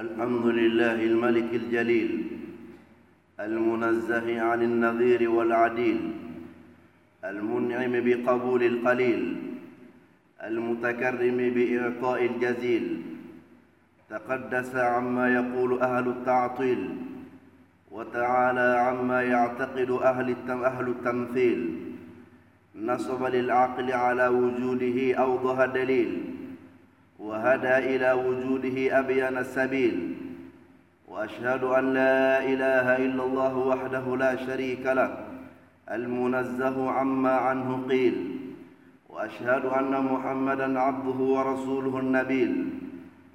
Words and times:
الحمد 0.00 0.46
لله 0.46 0.98
الملك 1.12 1.50
الجليل 1.54 2.10
المنزه 3.40 4.40
عن 4.40 4.62
النظير 4.62 5.30
والعديل 5.30 6.00
المنعم 7.24 7.92
بقبول 8.06 8.62
القليل 8.62 9.22
المتكرم 10.44 11.38
بإعطاء 11.56 12.26
الجزيل 12.26 13.02
تقدس 14.10 14.74
عما 14.76 15.34
يقول 15.34 15.80
أهل 15.80 16.08
التعطيل 16.08 16.88
وتعالى 17.90 18.68
عما 18.86 19.22
يعتقد 19.22 19.90
أهل 19.90 20.88
التمثيل 20.88 21.60
نصب 22.76 23.24
للعقل 23.24 23.92
على 23.92 24.28
وجوده 24.28 25.14
أوضح 25.14 25.64
دليل. 25.64 26.39
وهدى 27.20 27.96
إلى 27.96 28.12
وجوده 28.12 28.98
أبين 28.98 29.38
السبيل. 29.38 30.14
وأشهد 31.08 31.64
أن 31.64 31.94
لا 31.94 32.44
إله 32.44 32.96
إلا 32.96 33.22
الله 33.24 33.56
وحده 33.56 34.16
لا 34.16 34.36
شريك 34.46 34.86
له 34.86 35.10
المنزه 35.90 36.90
عما 36.90 37.30
عنه 37.30 37.82
قيل. 37.88 38.16
وأشهد 39.08 39.64
أن 39.64 40.04
محمدا 40.04 40.80
عبده 40.80 41.18
ورسوله 41.24 41.98
النبيل. 41.98 42.70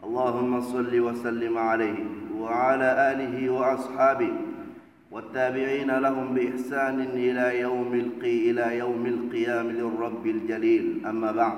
اللهم 0.04 0.62
صل 0.62 1.00
وسلم 1.00 1.58
عليه 1.58 2.00
وعلى 2.40 2.90
آله 3.12 3.50
وأصحابه 3.50 4.32
والتابعين 5.12 5.92
لهم 6.00 6.34
بإحسان 6.36 7.02
إلى 7.02 7.60
يوم 7.60 7.94
القي 7.94 8.52
إلى 8.52 8.78
يوم 8.78 9.06
القيام 9.06 9.68
للرب 9.70 10.28
الجليل. 10.28 11.02
أما 11.06 11.32
بعد 11.32 11.58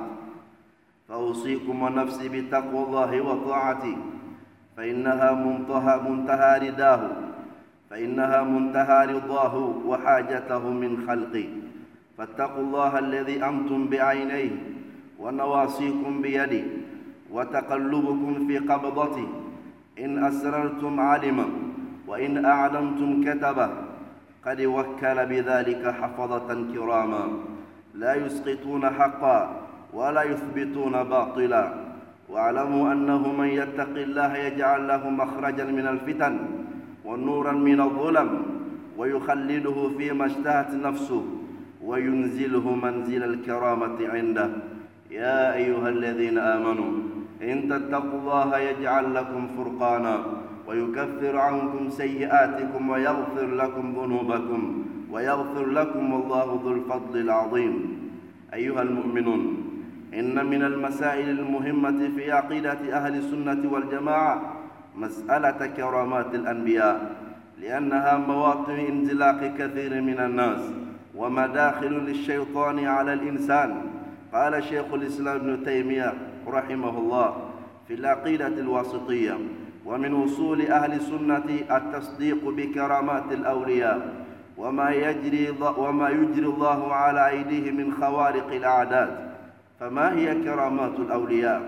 فأوصيكم 1.09 1.81
ونفسي 1.81 2.29
بتقوى 2.29 2.83
الله 2.83 3.21
وطاعته 3.21 3.97
فإنها 4.77 5.31
منتهى 5.33 6.09
منتهى 6.09 6.69
رداه. 6.69 7.01
فإنها 7.89 8.43
منتهى 8.43 9.05
رضاه 9.05 9.55
وحاجته 9.85 10.69
من 10.69 11.07
خلقه 11.07 11.47
فاتقوا 12.17 12.63
الله 12.63 12.99
الذي 12.99 13.45
أنتم 13.45 13.87
بعينيه 13.87 14.51
ونواصيكم 15.19 16.21
بيده 16.21 16.63
وتقلبكم 17.31 18.47
في 18.47 18.57
قبضته 18.57 19.27
إن 19.99 20.23
أسررتم 20.23 20.99
علما 20.99 21.45
وإن 22.07 22.45
أعلمتم 22.45 23.23
كتبه 23.23 23.69
قد 24.45 24.61
وكل 24.61 25.25
بذلك 25.25 25.83
حفظة 26.01 26.49
كراما. 26.73 27.23
لا 27.95 28.15
يسقطون 28.15 28.89
حقا 28.89 29.66
ولا 29.97 30.23
يثبتون 30.23 30.95
باطلا. 31.13 31.63
واعلموا 32.29 32.83
أنه 32.93 33.23
من 33.39 33.47
يتق 33.47 33.95
الله 34.07 34.31
يجعل 34.37 34.87
له 34.87 35.09
مخرجا 35.09 35.65
من 35.77 35.87
الفتن 35.93 36.33
ونورا 37.05 37.51
من 37.51 37.79
الظلم 37.81 38.29
ويخلده 38.97 39.77
فيما 39.97 40.25
اشتهت 40.25 40.71
نفسه 40.87 41.23
وينزله 41.83 42.75
منزل 42.85 43.23
الكرامة 43.23 43.97
عنده. 44.13 44.49
يا 45.11 45.53
أيها 45.53 45.89
الذين 45.89 46.37
آمنوا 46.37 46.91
إن 47.41 47.57
تتقوا 47.71 48.19
الله 48.19 48.49
يجعل 48.57 49.05
لكم 49.15 49.41
فرقانا 49.57 50.15
ويكفر 50.67 51.37
عنكم 51.37 51.89
سيئاتكم 51.89 52.89
ويغفر 52.89 53.47
لكم 53.61 53.85
ذنوبكم 53.97 54.61
ويغفر 55.11 55.65
لكم 55.79 56.05
الله 56.19 56.47
ذو 56.63 56.71
الفضل 56.71 57.15
العظيم. 57.19 57.73
أيها 58.53 58.81
المؤمنون 58.81 59.66
إن 60.19 60.45
من 60.45 60.63
المسائل 60.63 61.29
المهمة 61.29 62.11
في 62.15 62.31
عقيدة 62.31 62.79
أهل 62.93 63.15
السنة 63.15 63.71
والجماعة 63.71 64.41
مسألة 64.95 65.67
كرامات 65.67 66.35
الأنبياء 66.35 67.15
لأنها 67.61 68.17
مواطن 68.17 68.79
انزلاق 68.79 69.53
كثير 69.57 70.01
من 70.01 70.19
الناس 70.19 70.61
ومداخل 71.15 71.93
للشيطان 71.93 72.85
على 72.85 73.13
الإنسان. 73.13 73.81
قال 74.33 74.63
شيخ 74.63 74.93
الإسلام 74.93 75.35
ابن 75.35 75.63
تيمية 75.63 76.13
رحمه 76.47 76.97
الله 76.97 77.35
في 77.87 77.93
العقيدة 77.93 78.47
الواسطية 78.47 79.37
ومن 79.85 80.13
وصول 80.13 80.61
أهل 80.61 80.93
السنة 80.93 81.45
التصديق 81.71 82.49
بكرامات 82.49 83.23
الأولياء 83.31 84.25
وما 84.57 84.89
يجري 84.89 85.55
وما 85.77 86.09
يجري 86.09 86.45
الله 86.45 86.93
على 86.93 87.29
أيديه 87.29 87.71
من 87.71 87.93
خوارق 87.93 88.51
الأعداد 88.53 89.26
فما 89.79 90.13
هي 90.17 90.43
كرامات 90.43 90.95
الأولياء؟ 90.99 91.61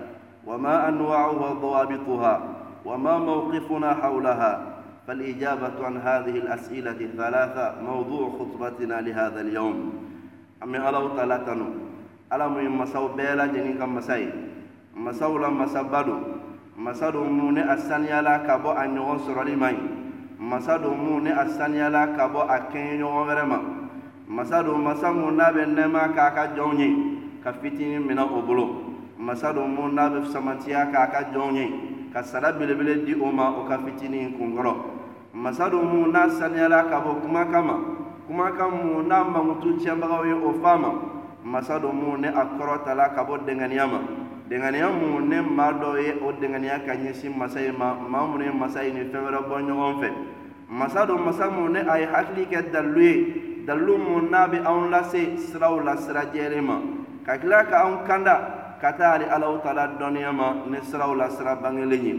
وما 0.48 0.88
أنواعها 0.90 1.30
وضوابطها؟ 1.52 2.36
وما 2.86 3.18
موقفنا 3.18 3.94
حولها؟ 3.94 4.54
فالإجابة 5.08 5.86
عن 5.86 5.98
هذه 5.98 6.36
الأسئلة 6.44 6.92
الثلاثة 6.92 7.82
موضوع 7.82 8.30
خطبتنا 8.40 9.02
لهذا 9.02 9.42
اليوم. 9.42 9.94
أمي 10.64 10.78
الله 10.90 11.16
تعالى 11.16 11.38
تنو 11.46 11.66
ألم 12.34 12.82
مساو 12.82 13.08
بيلا 13.08 13.46
جنين 13.46 13.82
مساي 13.90 14.30
مساو 14.96 15.38
لما 15.38 15.66
سبدو 15.66 16.18
masa 16.80 17.12
do 17.12 17.28
mu 17.28 17.52
ne 17.52 17.60
a 17.60 17.76
saniyala 17.76 18.48
ka 18.48 18.56
bɔ 18.64 18.72
a 18.72 18.88
ɲɔgɔn 18.88 19.20
sɔrɔli 19.28 19.56
ma 19.60 19.68
ɲi 19.68 19.80
masa 20.40 20.78
do 20.80 20.96
mu 20.96 21.20
ne 21.20 21.32
a 21.36 21.44
saniyala 21.44 22.16
ka 22.16 22.24
bɔ 22.32 22.48
a 22.48 22.72
kɛɲɛ 22.72 23.04
k'a 27.44 27.54
fitinin 27.54 28.04
minɛ 28.06 28.22
o 28.22 28.42
bolo. 28.42 28.66
Masa 29.18 29.54
do 29.54 29.62
mu 29.68 29.92
n'a 29.92 30.10
bɛ 30.10 30.26
samatiya 30.32 30.92
k'a 30.92 31.12
ka 31.12 31.20
jɔnw 31.34 31.56
ye 31.56 31.66
ka 32.14 32.24
sara 32.24 32.54
belebele 32.54 33.06
di 33.06 33.14
o 33.14 33.32
ma 33.32 33.50
o 33.58 33.68
ka 33.68 33.78
fitinin 33.78 34.38
kunkɔrɔ. 34.38 34.74
Masa 35.34 35.70
do 35.70 35.82
mu 35.82 36.08
n'a 36.08 36.30
saniyala 36.30 36.90
ka 36.90 37.02
bɔ 37.02 37.22
kuma 37.22 37.46
kama 37.46 37.76
kuma 38.28 38.52
kan 38.52 38.72
mu 38.72 39.04
n'a 39.04 39.24
mankutu 39.24 39.78
tiɲɛbagaw 39.78 40.26
ye 40.26 40.34
o 40.34 40.54
faa 40.62 40.78
ma. 40.78 40.92
Masa 41.44 41.80
do 41.80 41.92
mu 41.92 42.18
ne 42.18 42.28
a 42.28 42.46
kɔrɔtala 42.46 43.14
ka 43.16 43.24
bɔ 43.24 43.46
dɛŋaniya 43.46 43.88
ma. 43.92 44.00
Denganiya 44.50 44.90
mu 44.90 45.20
ne 45.22 45.42
ma 45.42 45.72
dɔ 45.72 46.02
ye 46.02 46.14
o 46.22 46.32
denganiya 46.32 46.86
ka 46.86 46.94
ɲɛsin 46.94 47.38
masa 47.38 47.62
ye 47.62 47.72
ma 47.72 47.94
maa 47.94 48.26
minnu 48.26 48.46
ye 48.46 48.52
masa 48.52 48.84
ye 48.84 48.92
ni 48.92 49.02
fɛn 49.02 49.22
wɛrɛ 49.26 49.40
bɔ 49.48 49.56
ɲɔgɔn 49.68 50.00
fɛ. 50.00 50.10
Masa 50.70 51.06
do 51.06 51.18
masa 51.18 51.50
mu 51.50 51.70
ne 51.70 51.80
a 51.80 52.00
ye 52.00 52.06
hakili 52.06 52.48
kɛ 52.48 52.72
dalilu 52.72 53.02
ye. 53.02 53.66
Dalilu 53.66 53.98
mu 53.98 54.22
n'a 54.30 54.48
bɛ 54.48 54.66
anw 54.66 54.90
lase 54.90 55.38
siraw 55.38 55.84
la 55.84 55.96
sira 55.96 56.24
ma 56.62 56.82
ka 57.30 57.38
tila 57.38 57.62
ka 57.70 57.86
anw 57.86 58.10
kanda 58.10 58.36
ka 58.82 58.90
taa 58.98 59.22
ali 59.22 59.30
alaw 59.30 59.62
taala 59.62 59.94
dɔnniya 60.02 60.34
ma 60.34 60.66
ni 60.66 60.82
siraw 60.82 61.14
la 61.14 61.30
sira 61.30 61.54
bangelen 61.62 62.02
ye 62.02 62.14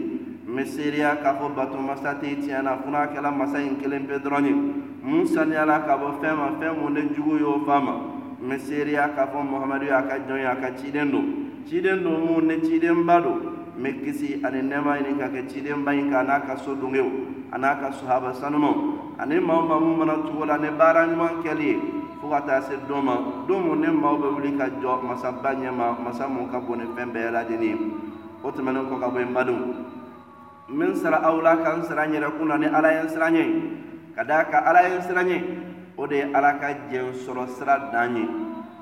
n 0.47 0.55
bɛ 0.55 0.63
seereya 0.63 1.19
k'a 1.19 1.35
fɔ 1.35 1.51
bato 1.51 1.75
masa 1.83 2.15
tɛ 2.15 2.39
tiɲɛ 2.39 2.63
na 2.63 2.79
fo 2.79 2.87
n'a 2.89 3.11
kɛra 3.11 3.27
masa 3.27 3.59
in 3.59 3.75
kelen 3.75 4.07
pe 4.07 4.19
dɔrɔn 4.23 4.45
ye. 4.47 4.53
Mun 5.03 5.27
saniyala 5.27 5.83
ka 5.83 5.97
bɔ 5.99 6.15
fɛn 6.21 6.35
ma 6.35 6.47
fɛn 6.59 6.79
mun 6.79 6.93
ne 6.93 7.01
jugu 7.13 7.39
y'o 7.39 7.59
fa 7.65 7.79
ma. 7.81 7.93
N 8.39 8.47
bɛ 8.47 8.57
seereya 8.59 9.11
k'a 9.11 9.27
fɔ 9.27 9.43
muhamadu 9.43 9.85
y'a 9.85 10.01
ka 10.07 10.15
jɔn 10.27 10.39
ye 10.39 10.45
a 10.45 10.55
ka 10.55 10.69
ciden 10.79 11.11
don. 11.11 11.25
Ciden 11.67 12.03
do 12.03 12.09
mu 12.09 12.41
ne 12.41 12.55
cidenba 12.63 13.19
do 13.19 13.35
n 13.75 13.83
bɛ 13.83 14.03
kisi 14.03 14.39
ani 14.45 14.61
nɛɛma 14.63 14.95
ɲini 14.95 15.19
ka 15.19 15.27
kɛ 15.27 15.47
cidenba 15.51 15.91
in 15.91 16.09
kan 16.09 16.23
a 16.23 16.39
n'a 16.39 16.39
ka 16.47 16.55
sodengew 16.55 17.51
a 17.51 17.57
n'a 17.57 17.75
ka 17.75 17.91
sahaba 17.91 18.31
sanumaw 18.33 19.19
ani 19.19 19.39
maa 19.39 19.59
maa 19.61 19.79
mun 19.79 19.97
mana 19.99 20.23
cogo 20.23 20.45
la 20.45 20.55
ni 20.57 20.69
baara 20.71 21.05
ɲuman 21.05 21.43
kɛli 21.43 21.67
ye 21.67 21.79
ka 22.31 22.39
taa 22.47 22.61
se 22.63 22.79
don 22.87 23.03
ma 23.03 23.15
don 23.47 23.59
mun 23.67 23.81
ne 23.83 23.91
maaw 23.91 24.15
bɛ 24.15 24.27
wuli 24.35 24.55
ka 24.57 24.71
jɔ 24.79 25.03
masaba 25.03 25.51
ɲɛma 25.53 25.99
masa 25.99 26.27
mun 26.27 26.47
ka 26.49 26.59
bon 26.59 26.79
ni 26.79 26.85
fɛn 26.95 27.11
bɛɛ 27.11 27.29
lajɛlen 27.31 27.63
ye. 27.63 27.75
O 28.43 28.49
tɛmɛnen 28.49 28.87
kɔ 28.89 28.99
ka 28.99 29.07
bɔ 29.07 29.19
yen 29.19 29.33
badenw 29.33 29.59
n 30.71 30.77
bɛ 30.77 30.85
n 30.87 30.95
sara 30.95 31.17
aw 31.27 31.41
la 31.41 31.57
ka 31.57 31.75
n 31.75 31.83
sara 31.83 32.07
n 32.07 32.13
yɛrɛ 32.13 32.29
kun 32.37 32.47
na 32.47 32.57
ni 32.57 32.65
ala 32.65 32.89
ye 32.91 32.99
n 33.03 33.09
sira 33.09 33.27
ɲɛ 33.29 33.43
ka 34.15 34.23
d'a 34.23 34.43
kan 34.49 34.63
ala 34.63 34.81
ye 34.87 34.95
n 34.95 35.01
sira 35.01 35.23
ɲɛ 35.23 35.37
o 35.97 36.07
de 36.07 36.15
ye 36.15 36.25
ala 36.33 36.53
ka 36.59 36.67
diɲɛ 36.89 37.11
sɔrɔ 37.25 37.43
sira 37.47 37.75
dan 37.91 38.15
ye. 38.15 38.25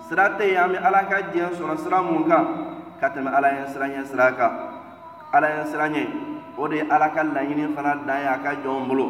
Sira 0.08 0.30
tɛ 0.38 0.46
yen 0.46 0.76
an 0.76 0.76
ala 0.86 1.02
ka 1.10 1.18
diɲɛ 1.34 1.50
sɔrɔ 1.58 1.78
sira 1.84 2.02
mun 2.02 2.24
kan 2.30 2.46
ka 3.02 3.10
tɛmɛ 3.10 3.30
ala 3.34 3.50
ye 3.50 3.66
sira 3.74 3.86
ɲɛ 3.90 4.06
sira 4.06 4.32
kan. 4.38 4.52
Ala 5.34 5.48
ye 5.50 5.66
sira 5.66 5.90
ɲɛ 5.90 6.04
o 6.58 6.68
de 6.68 6.76
ye 6.76 6.86
ala 6.90 7.10
ka 7.10 7.24
laɲini 7.24 7.74
fana 7.76 7.98
dan 8.06 8.22
ye 8.22 8.28
a 8.28 8.38
ka 8.38 8.52
jɔnw 8.64 8.88
bolo. 8.88 9.08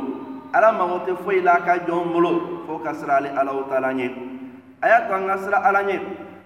Ala 0.54 0.72
mago 0.72 1.06
tɛ 1.06 1.14
foyi 1.24 1.44
la 1.44 1.60
ka 1.62 1.78
jɔnw 1.86 2.12
bolo 2.14 2.64
fo 2.66 2.80
ka 2.80 2.94
sira 2.94 3.18
ale 3.18 3.30
alaw 3.38 3.70
ɲɛ 3.70 4.39
a 4.82 4.88
y'a 4.88 5.08
to 5.08 5.14
an 5.14 5.28
ka 5.28 5.36
sira 5.44 5.58
ala 5.64 5.84
ɲɛ 5.84 5.98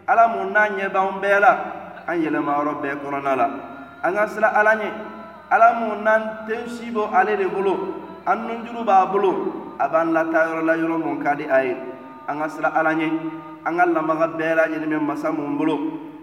ala 0.08 0.28
mun 0.28 0.52
n'a 0.54 0.70
ɲɛ 0.70 0.90
b'an 0.92 1.22
bɛɛ 1.22 1.40
la 1.40 1.52
an 2.08 2.18
yɛlɛmayɔrɔ 2.22 2.74
bɛɛ 2.82 2.96
kɔnɔna 3.02 3.36
la 3.38 3.48
an 4.04 4.14
ka 4.16 4.28
sira 4.28 4.48
ala 4.58 4.76
ɲɛ 4.76 4.90
ala 5.52 5.74
mun 5.80 6.04
n'an 6.04 6.22
tɛ 6.48 6.68
si 6.68 6.90
bɔ 6.92 7.14
ale 7.14 7.38
de 7.38 7.46
bolo 7.48 7.74
an 8.26 8.38
nunjuru 8.48 8.84
b'a 8.86 9.06
bolo 9.12 9.76
a 9.80 9.88
b'an 9.88 10.14
lataa 10.14 10.62
la 10.66 10.74
yɔrɔ 10.74 10.98
mun 10.98 11.22
ka 11.24 11.36
di 11.36 11.46
a 11.46 11.64
ye 11.64 11.78
an 12.28 12.40
ka 12.40 12.48
sira 12.50 12.70
ala 12.74 12.94
ɲɛ 12.94 13.10
an 13.66 13.78
ka 13.78 13.86
lamaga 13.86 14.28
bɛɛ 14.38 14.56
lajɛlen 14.56 14.90
bɛ 14.90 15.00
masa 15.00 15.32
mun 15.32 15.58
bolo 15.58 15.78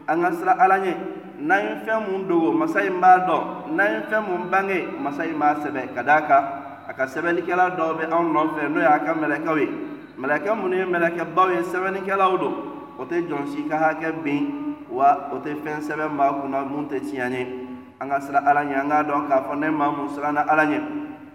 an 0.09 0.23
ka 0.23 0.31
sira 0.33 0.57
ala 0.59 0.79
ɲɛ 0.79 0.95
n'an 1.39 1.63
ye 1.63 1.75
fɛn 1.87 2.11
mun 2.11 2.29
dogo 2.29 2.53
masa 2.53 2.83
in 2.83 3.01
b'a 3.01 3.23
dɔn 3.27 3.43
n'an 3.77 3.91
ye 3.93 4.01
fɛn 4.11 4.23
mun 4.27 4.51
bange 4.51 4.79
masa 4.99 5.25
in 5.25 5.39
b'a 5.39 5.55
sɛbɛ 5.63 5.95
ka 5.95 6.03
d'a 6.03 6.21
kan 6.27 6.45
a 6.89 6.93
ka 6.93 7.07
dɔw 7.07 7.95
bɛ 7.95 8.05
anw 8.11 8.33
nɔfɛ 8.35 8.69
n'o 8.69 8.81
y'a 8.81 8.99
ka 8.99 9.15
mɛlɛkɛw 9.15 9.59
ye 9.61 9.90
mɛlɛkɛ 10.21 10.55
minnu 10.55 10.77
ye 10.77 10.85
mɛlɛkɛbaw 10.85 11.49
ye 11.51 11.63
sɛbɛnnikɛlaw 11.63 12.39
don 12.39 12.55
o 12.99 13.05
tɛ 13.05 13.27
jɔn 13.27 13.47
si 13.49 13.65
ka 13.69 13.77
hakɛ 13.77 14.13
bin 14.23 14.77
wa 14.91 15.31
o 15.33 15.39
tɛ 15.39 15.57
fɛn 15.65 15.81
sɛbɛn 15.81 16.13
maa 16.13 16.33
kunna 16.33 16.61
mun 16.65 16.87
tɛ 16.89 17.01
tiɲɛ 17.01 17.31
ye. 17.31 17.67
An 18.01 18.09
ka 18.09 18.21
sira 18.21 18.41
ala 18.45 18.61
ɲɛ 18.65 18.81
an 18.81 18.89
k'a 18.89 19.03
dɔn 19.05 19.29
k'a 19.29 19.43
fɔ 19.49 19.59
ne 19.59 19.71
maa 19.71 19.91
mun 19.91 20.09
siranna 20.09 20.45
ala 20.47 20.65
ɲɛ. 20.65 20.81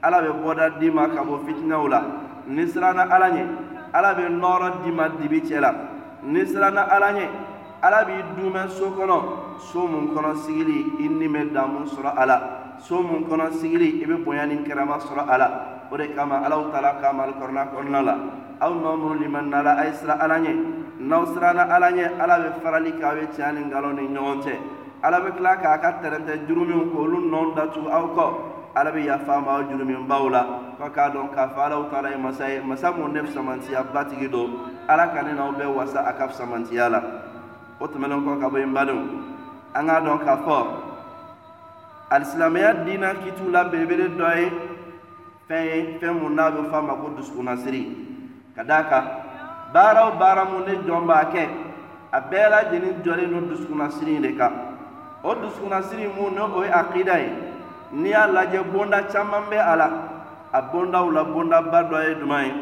Ala 0.03 0.21
bɛ 0.21 0.31
bɔda 0.43 0.69
d'i 0.79 0.91
ma 0.91 1.07
ka 1.07 1.23
bɔ 1.23 1.39
fitinaw 1.45 1.87
la. 1.89 2.01
Ni 2.47 2.65
siranna 2.67 3.09
ala 3.09 3.29
ɲɛ 3.29 3.43
ala 3.93 4.13
bɛ 4.13 4.29
nɔɔrɔ 4.29 4.83
d'i 4.83 4.91
ma 4.91 5.07
dibi 5.09 5.41
cɛ 5.41 5.59
la. 5.59 5.73
Ni 6.21 6.45
siranna 6.45 6.81
ala 6.81 7.11
ɲɛ 7.13 7.27
ala 7.81 8.05
b'i 8.05 8.21
dumɛ 8.37 8.69
so 8.69 8.91
kɔnɔ. 8.91 9.21
So 9.71 9.87
mun 9.87 10.13
kɔnɔ 10.13 10.35
sigili 10.45 10.99
i 10.99 11.07
ni 11.07 11.27
bɛ 11.27 11.53
damu 11.53 11.85
sɔrɔ 11.85 12.13
a 12.15 12.25
la. 12.25 12.41
So 12.77 13.01
mun 13.01 13.25
kɔnɔ 13.25 13.51
sigili 13.53 14.03
i 14.03 14.05
bɛ 14.05 14.23
bonya 14.23 14.45
ni 14.45 14.57
kɛrɛma 14.57 14.99
sɔrɔ 14.99 15.25
a 15.27 15.37
la 15.37 15.74
o 15.91 15.97
de 15.97 16.07
kama 16.15 16.45
alaw 16.45 16.71
taala 16.71 16.99
ka 17.01 17.13
malikɔrɔna 17.13 17.71
kɔnɔna 17.71 18.01
la. 18.03 18.15
Aw 18.61 18.73
maa 18.73 18.95
minnu 18.95 19.19
limaniya 19.19 19.63
la 19.63 19.71
a 19.75 19.85
ye 19.85 19.93
sira 19.93 20.13
ala 20.19 20.39
ɲɛ 20.39 20.53
n'aw 20.99 21.25
siranna 21.25 21.63
ala 21.69 21.91
ɲɛ 21.91 22.19
ala 22.19 22.39
bɛ 22.39 22.49
farali 22.63 22.91
kɛ 22.93 23.03
aw 23.03 23.15
bɛ 23.15 23.27
tiɲɛ 23.35 23.51
ni 23.53 23.61
nkalon 23.65 23.95
ni 23.95 24.07
ɲɔgɔn 24.07 24.41
cɛ 24.43 24.53
ala 25.03 25.19
bɛ 25.19 25.29
tila 25.35 25.55
k'a 25.57 25.77
ka 25.81 25.91
tɛrɛntɛ 26.01 26.47
jurumiw 26.47 26.91
k'olu 26.91 27.17
nɔ 27.29 27.55
datugu 27.55 27.89
aw 27.91 28.05
kɔ 28.15 28.25
ala 28.75 28.91
bɛ 28.91 29.05
yafa 29.05 29.41
ma 29.43 29.51
aw 29.57 29.63
juruminbaw 29.69 30.29
la 30.31 30.43
ko 30.77 30.89
k'a 30.89 31.11
dɔn 31.11 31.29
k'a 31.35 31.49
fɔ 31.53 31.59
alaw 31.65 31.83
taala 31.91 32.09
ye 32.09 32.17
masa 32.17 32.47
ye 32.47 32.59
masa 32.61 32.91
mun 32.91 33.11
ne 33.13 33.21
samantiya 33.27 33.83
batigi 33.93 34.27
don 34.31 34.49
ala 34.87 35.07
ka 35.07 35.21
ne 35.21 35.33
n'aw 35.33 35.51
bɛɛ 35.51 35.75
wasa 35.75 35.99
a 36.07 36.13
ka 36.13 36.27
samantiya 36.29 36.89
la. 36.89 37.01
O 37.79 37.87
tɛmɛnen 37.87 38.23
kɔ 38.23 38.39
ka 38.39 38.49
bɔ 38.49 38.57
yen 38.59 38.73
badenw 38.73 39.03
an 39.75 39.85
k'a 39.85 40.01
dɔn 40.01 40.19
k'a 40.23 40.37
fɔ 40.45 40.57
alisilamɛya 42.09 42.85
diina 42.85 43.13
kitiw 43.15 43.51
la 43.51 43.65
belebele 43.65 44.15
dɔ 44.15 44.37
ye 44.37 44.51
fɛn 45.47 45.99
fɛn 45.99 46.13
mun 46.19 46.35
n'a 46.35 46.51
bɛ 46.51 46.69
fɔ 46.71 46.77
a 46.77 46.81
ma 46.81 46.93
ko 46.93 47.09
dusukunnasiri 47.17 47.81
ka 48.55 48.63
d'a 48.63 48.83
kan 48.89 49.03
baara 49.73 50.07
o 50.07 50.17
baara 50.17 50.45
mun 50.45 50.65
ne 50.65 50.73
jɔn 50.85 51.05
b'a 51.05 51.25
kɛ 51.33 51.43
a 52.15 52.21
bɛɛ 52.21 52.49
lajɛlen 52.49 53.03
jɔlen 53.03 53.29
don 53.31 53.49
dusukunnasiri 53.49 54.21
de 54.21 54.31
kan. 54.37 54.53
O 55.23 55.35
dusukunnasiri 55.35 56.07
mun 56.15 56.35
ne 56.35 56.41
o 56.41 56.63
ye 56.63 56.69
akida 56.69 57.17
ye. 57.19 57.29
N'i 57.91 58.09
y'a 58.09 58.27
lajɛ 58.27 58.63
bonda 58.71 59.03
caman 59.11 59.43
bɛ 59.49 59.57
a 59.59 59.75
la 59.75 59.89
a 60.53 60.61
bondaw 60.61 61.11
la 61.11 61.23
bondaba 61.23 61.83
dɔ 61.89 61.97
ye 62.07 62.15
jumɛn 62.15 62.45
ye. 62.45 62.53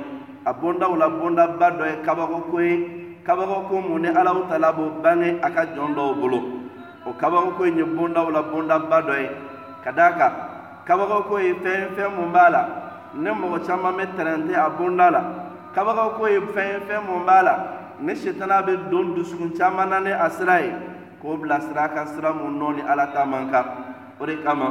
A 0.46 0.54
bondaw 0.54 0.96
la 0.98 1.08
bondaba 1.10 1.72
dɔ 1.78 1.86
ye 1.86 1.96
kabakoko 2.06 2.60
ye. 2.60 2.76
Kabakoko 3.24 3.82
mun 3.88 4.02
ni 4.02 4.08
alaw 4.08 4.48
tala 4.50 4.74
b'o 4.74 5.02
bange 5.04 5.40
a 5.44 5.50
ka 5.52 5.66
jɔn 5.66 5.94
dɔw 5.94 6.16
bolo. 6.20 6.40
O 7.06 7.14
kabakoko 7.14 7.68
in 7.68 7.78
ye 7.78 7.84
bondaw 7.84 8.32
la 8.32 8.42
bondaba 8.42 9.02
dɔ 9.02 9.22
ye. 9.22 9.30
Ka 9.84 9.92
d'a 9.92 10.12
kan 10.18 10.34
kabakoko 10.86 11.40
ye 11.40 11.54
fɛn 11.54 11.96
fɛn 11.96 12.16
mun 12.16 12.32
b'a 12.32 12.50
la 12.50 12.68
ne 13.16 13.30
mɔgɔ 13.32 13.66
caman 13.66 13.96
bɛ 13.98 14.06
tɛrɛntɛ 14.18 14.54
a 14.56 14.70
bonda 14.70 15.12
la 15.12 15.22
kabakoko 15.76 16.28
ye 16.28 16.40
fɛn 16.40 16.82
fɛn 16.88 17.06
mun 17.08 17.26
b'a 17.26 17.44
la 17.44 17.56
ne 18.00 18.14
setana 18.16 18.62
bɛ 18.62 18.90
don 18.90 19.16
dusukun 19.16 19.56
caman 19.58 19.90
na 19.90 20.00
ni 20.00 20.12
a 20.12 20.30
sira 20.30 20.62
ye 20.62 20.74
k'o 21.22 21.38
bila 21.40 21.60
sira 21.62 21.88
kan 21.90 22.08
sira 22.08 22.34
mun 22.34 22.60
nɔ 22.60 22.76
ni 22.76 22.82
ala 22.82 23.08
ta 23.14 23.26
man 23.26 23.50
kan. 23.50 23.66
O 24.20 24.26
de 24.26 24.36
kama 24.44 24.68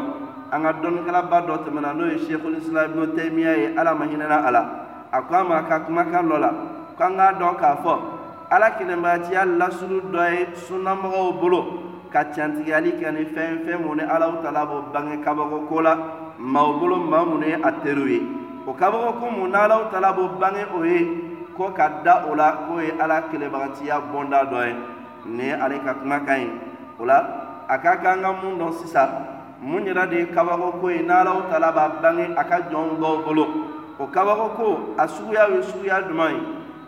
an 0.53 0.63
ka 0.63 0.73
dɔnnikalaba 0.73 1.47
dɔ 1.47 1.65
tɛmɛna 1.65 1.95
n'o 1.95 2.07
ye 2.13 2.19
sheikhul 2.27 2.57
islam 2.61 2.93
ibn 2.93 3.17
taymiya 3.17 3.57
ye 3.57 3.77
ala 3.77 3.95
ma 3.95 4.05
hinɛna 4.05 4.47
a 4.47 4.51
la. 4.51 4.63
A 5.13 5.23
ko 5.23 5.35
a 5.35 5.45
ma 5.45 5.59
a 5.59 5.63
ka 5.63 5.81
kumakan 5.81 6.29
dɔ 6.29 6.39
la 6.41 6.51
ko 6.97 7.05
an 7.05 7.17
k'a 7.17 7.33
dɔn 7.39 7.57
k'a 7.57 7.77
fɔ 7.83 7.99
ala 8.51 8.71
kelenbayatiya 8.77 9.45
lasulu 9.59 10.03
dɔ 10.13 10.31
ye 10.33 10.47
sunnamɔgɔw 10.69 11.41
bolo 11.41 11.92
ka 12.13 12.25
cantigiyali 12.35 12.93
kɛ 13.01 13.11
ni 13.13 13.25
fɛn 13.35 13.65
fɛn 13.65 13.81
mun 13.85 13.97
ni 13.97 14.05
alaw 14.05 14.43
tala 14.43 14.67
b'o 14.67 14.93
bange 14.93 15.25
kabako 15.25 15.81
la 15.81 15.97
maaw 16.39 16.79
bolo 16.79 16.97
maa 16.97 17.25
mun 17.25 17.43
ye 17.43 17.55
a 17.55 17.71
teriw 17.83 18.09
ye. 18.09 18.21
O 18.67 18.73
kabako 18.73 19.31
mun 19.31 19.51
n'alaw 19.51 19.91
tala 19.91 20.13
b'o 20.13 20.29
bange 20.39 20.65
o 20.75 20.85
ye 20.85 20.99
ko 21.57 21.71
ka 21.73 21.89
da 22.05 22.25
o 22.29 22.35
la 22.35 22.53
k'o 22.67 22.81
ye 22.81 22.93
ala 23.01 23.23
kelenbagatiya 23.31 24.01
bɔnda 24.13 24.45
dɔ 24.51 24.67
ye. 24.67 24.75
Nin 25.27 25.47
ye 25.47 25.53
ale 25.53 25.81
ka 25.85 25.95
kumakan 25.95 26.41
ye 26.41 26.51
o 27.01 27.05
la 27.05 27.19
a 27.69 27.79
ka 27.79 27.97
kan 27.97 28.21
ka 28.21 28.33
mun 28.33 28.59
dɔn 28.59 28.73
sisan. 28.73 29.09
Mun 29.63 29.85
yɛrɛ 29.85 30.11
de 30.11 30.17
ye 30.17 30.27
kabako 30.27 30.81
ko 30.81 30.89
ye 30.91 31.03
n'alaw 31.03 31.49
tala 31.51 31.73
b'a 31.73 31.89
bange 32.03 32.35
a 32.37 32.45
ka 32.45 32.61
jɔn 32.71 33.01
dɔw 33.01 33.25
bolo. 33.25 33.47
O 33.99 34.07
kabako 34.07 34.49
ko 34.57 34.95
a 34.99 35.09
suguya 35.09 35.49
ye 35.49 35.63
suguya 35.63 36.03
jumɛn 36.09 36.33
ye. 36.35 36.41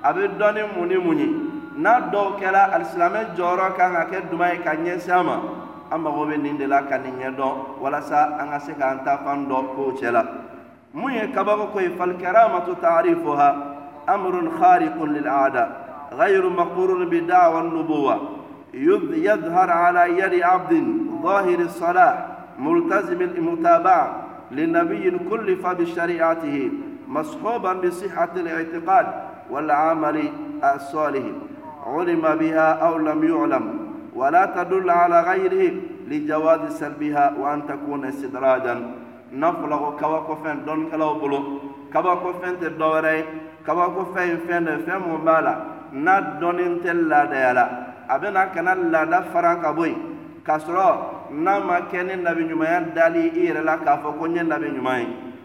A 0.03 0.12
bɛ 0.12 0.37
dɔn 0.38 0.55
ni 0.55 0.62
mun 0.76 0.88
ni 0.88 0.97
mun 0.97 1.19
ye 1.19 1.54
n'a 1.76 2.00
dɔw 2.12 2.38
kɛra 2.41 2.73
alisilamɛ 2.75 3.35
jɔyɔrɔ 3.37 3.76
kan 3.76 3.93
ka 3.93 4.05
kɛ 4.11 4.31
jumɛn 4.31 4.53
ye 4.53 4.59
ka 4.62 4.71
ɲɛsin 4.75 5.11
a 5.19 5.23
ma 5.23 5.37
an 5.91 6.00
mago 6.00 6.26
bɛ 6.26 6.37
nin 6.41 6.56
de 6.59 6.67
la 6.67 6.82
ka 6.82 6.97
nin 6.99 7.15
ɲɛdɔn 7.19 7.81
walasa 7.81 8.38
an 8.41 8.50
ka 8.50 8.59
se 8.59 8.73
k'an 8.75 9.05
ta 9.05 9.19
fan 9.19 9.47
dɔn 9.49 9.75
kow 9.75 9.93
cɛ 9.93 10.12
la 10.12 10.23
mun 10.93 11.12
ye 11.12 11.26
kabako 11.35 11.73
ko 11.73 11.79
ye 11.81 11.88
falikaramatu 11.97 12.76
taarifuha 12.81 13.75
أمر 14.09 14.50
خارق 14.61 15.03
للعادة 15.03 15.69
غير 16.12 16.49
مقرون 16.49 17.09
بدعوى 17.09 17.61
النبوة 17.61 18.21
يظهر 18.75 19.71
على 19.71 20.19
يد 20.19 20.43
عبد 20.43 20.85
ظاهر 21.23 21.59
الصلاح 21.59 22.26
ملتزم 22.59 23.21
المتابعة 23.23 24.26
لنبي 24.50 25.19
كلف 25.31 25.67
بشريعته 25.67 26.71
مصحوبا 27.09 27.73
بصحة 27.73 28.29
الاعتقاد 28.37 29.06
والعمل 29.50 30.29
الصالح 30.65 31.23
علم 31.87 32.25
بها 32.41 32.69
أو 32.87 32.99
لم 32.99 33.21
يعلم 33.25 33.65
ولا 34.15 34.45
تدل 34.57 34.91
على 34.91 35.21
غيره 35.21 35.73
لجواز 36.09 36.63
سلبها 36.81 37.35
وأن 37.41 37.67
تكون 37.67 38.05
استدراجا. 38.05 38.77
نفلغ 39.33 39.83
كوكفن 40.01 40.65
دون 40.67 40.81
كلاو 40.91 41.15
بلو 41.21 41.41
كوكفن 41.93 42.55
تدوري 42.61 43.25
kabako 43.67 44.13
fɛn 44.15 44.41
fɛn 44.47 44.65
de 44.65 44.73
fɛn 44.87 45.01
mun 45.07 45.25
b'a 45.25 45.41
la 45.41 45.55
n'a 45.93 46.21
dɔnnen 46.41 46.81
tɛ 46.83 46.93
laadaya 47.09 47.53
la 47.55 47.65
a 48.09 48.19
bɛna 48.19 48.53
kana 48.53 48.75
laada 48.75 49.23
fara 49.33 49.57
ka 49.63 49.73
bɔ 49.73 49.87
yen 49.87 49.97
k'a 50.45 50.59
sɔrɔ 50.59 50.97
n'a 51.33 51.61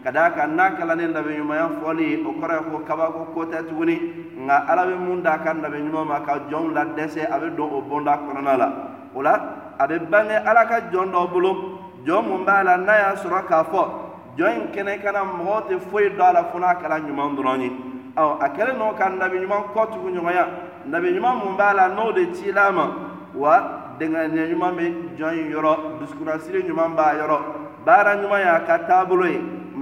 ye 0.00 0.04
ka 0.04 0.10
d'a 0.10 0.30
kan 0.30 0.56
n'a 0.56 0.70
kɛla 0.70 0.96
ni 0.96 1.06
nabiɲumanya 1.06 1.68
fɔli 1.80 2.24
o 2.26 2.32
kɔrɔ 2.40 2.54
ye 2.54 2.70
ko 2.70 2.78
kabako 2.86 3.24
ko 3.34 3.44
tɛ 3.44 3.68
tuguni 3.68 3.96
nka 4.38 4.56
ala 4.68 4.86
bɛ 4.86 4.94
mun 4.98 5.22
d'a 5.22 5.38
ka 5.38 5.52
nabiɲuman 5.54 6.06
ma 6.06 6.20
ka 6.20 6.38
jɔnw 6.50 6.72
la 6.74 6.84
dɛsɛ 6.84 7.28
a 7.30 7.38
bɛ 7.38 7.56
don 7.56 7.70
o 7.70 7.80
bonda 7.82 8.18
kɔnɔna 8.18 8.56
la 8.56 8.72
o 9.14 9.22
la 9.22 9.34
a 9.78 9.84
ala 9.84 10.66
ka 10.66 10.80
jɔn 10.92 11.10
dɔw 11.12 11.30
bolo 11.30 11.78
jɔn 12.04 12.22
mun 12.26 12.44
la 12.46 12.76
n'a 12.76 12.96
y'a 12.98 13.14
sɔrɔ 13.16 13.46
k'a 13.46 13.64
fɔ 13.64 13.88
jɔn 14.36 14.74
in 14.74 15.00
kana 15.02 15.24
mɔgɔw 15.24 15.68
tɛ 15.68 15.78
foyi 15.90 16.10
dɔn 16.10 16.28
a 16.28 16.32
la 16.32 16.44
fo 16.44 16.58
n'a 16.58 16.74
kɛra 16.74 17.00
ɲuman 17.00 17.36
dɔrɔn 17.36 17.60
ye 17.60 17.72
ɔ 18.16 18.38
a 18.40 18.48
kɛlen 18.48 18.78
no 18.78 18.94
ka 18.94 19.08
nabi 19.08 19.38
ɲuman 19.38 19.62
kɔ 19.74 19.90
tugu 19.92 20.10
ɲɔgɔnya 20.10 20.46
nabi 20.86 21.08
ɲuman 21.12 21.36
mun 21.44 21.56
b'a 21.56 21.74
la 21.74 21.88
n'o 21.88 22.12
de 22.12 22.26
ma 22.72 22.90
wa 23.34 23.62
dɛngɛniya 23.98 24.48
ɲuman 24.48 24.74
bɛ 24.74 24.94
jɔn 25.18 25.38
in 25.38 25.50
yɔrɔ 25.52 25.76
dusukunnasiri 26.00 26.62
ɲuman 26.64 26.96
b'a 26.96 27.14
yɔrɔ 27.14 27.38
baara 27.84 28.16
ɲuman 28.16 28.40
y'a 28.40 28.60
ka 28.66 28.78
taabolo 28.86 29.26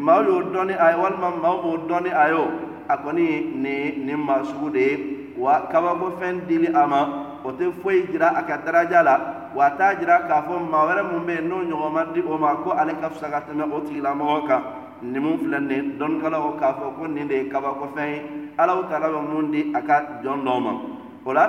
maaw 0.04 0.22
y'o 0.22 0.42
dɔn 0.52 0.66
ni 0.68 0.74
a 0.74 0.90
ye 0.92 0.96
walima 1.02 1.28
maaw 1.42 1.56
m'o 1.62 1.76
dɔn 1.88 2.02
ni 2.04 2.10
a 2.10 2.24
ye 2.28 2.34
o 2.34 2.46
a 2.88 2.96
kɔni 2.96 3.54
nin 3.54 4.06
nin 4.06 4.16
maa 4.16 4.42
sugu 4.44 4.70
de 4.70 4.80
ye 4.80 4.94
wa 5.36 5.68
kabakofɛn 5.70 6.46
dili 6.46 6.68
a 6.74 6.86
ma 6.86 7.00
o 7.44 7.50
tɛ 7.52 7.72
foyi 7.82 8.06
jira 8.10 8.28
a 8.36 8.42
ka 8.42 8.56
daraja 8.64 9.02
la 9.02 9.14
wa 9.54 9.66
a 9.66 9.70
t'a 9.76 9.94
jira 9.98 10.26
k'a 10.28 10.42
fɔ 10.46 10.54
maa 10.70 10.86
wɛrɛ 10.86 11.02
mun 11.10 11.26
bɛ 11.26 11.32
yen 11.34 11.48
n'o 11.48 11.56
ɲɔgɔn 11.64 11.92
ma 11.92 12.04
di 12.12 12.20
o 12.20 12.38
ma 12.38 12.54
ko 12.62 12.70
ale 12.72 12.92
ka 13.00 13.08
fisa 13.10 13.28
ka 13.30 13.40
tɛmɛ 13.46 13.64
o 13.72 13.80
tigilamɔgɔ 13.80 14.46
kan 14.46 14.62
nin 15.02 15.22
mun 15.22 15.38
filɛ 15.38 15.58
nin 15.60 15.98
dɔnnikɛlaw 15.98 16.58
k'a 16.58 16.74
fɔ 16.78 16.96
ko 16.96 17.06
nin 17.06 17.28
de 17.28 17.34
ye 17.34 17.48
kabakofɛn 17.50 18.08
ye 18.08 18.22
alaw 18.58 18.82
taala 18.88 19.08
bɛ 19.08 19.20
mun 19.28 19.50
di 19.50 19.72
a 19.74 19.80
ka 19.82 20.22
jɔn 20.22 20.44
dɔw 20.44 20.60
ma 20.62 20.72
o 21.24 21.32
la 21.32 21.44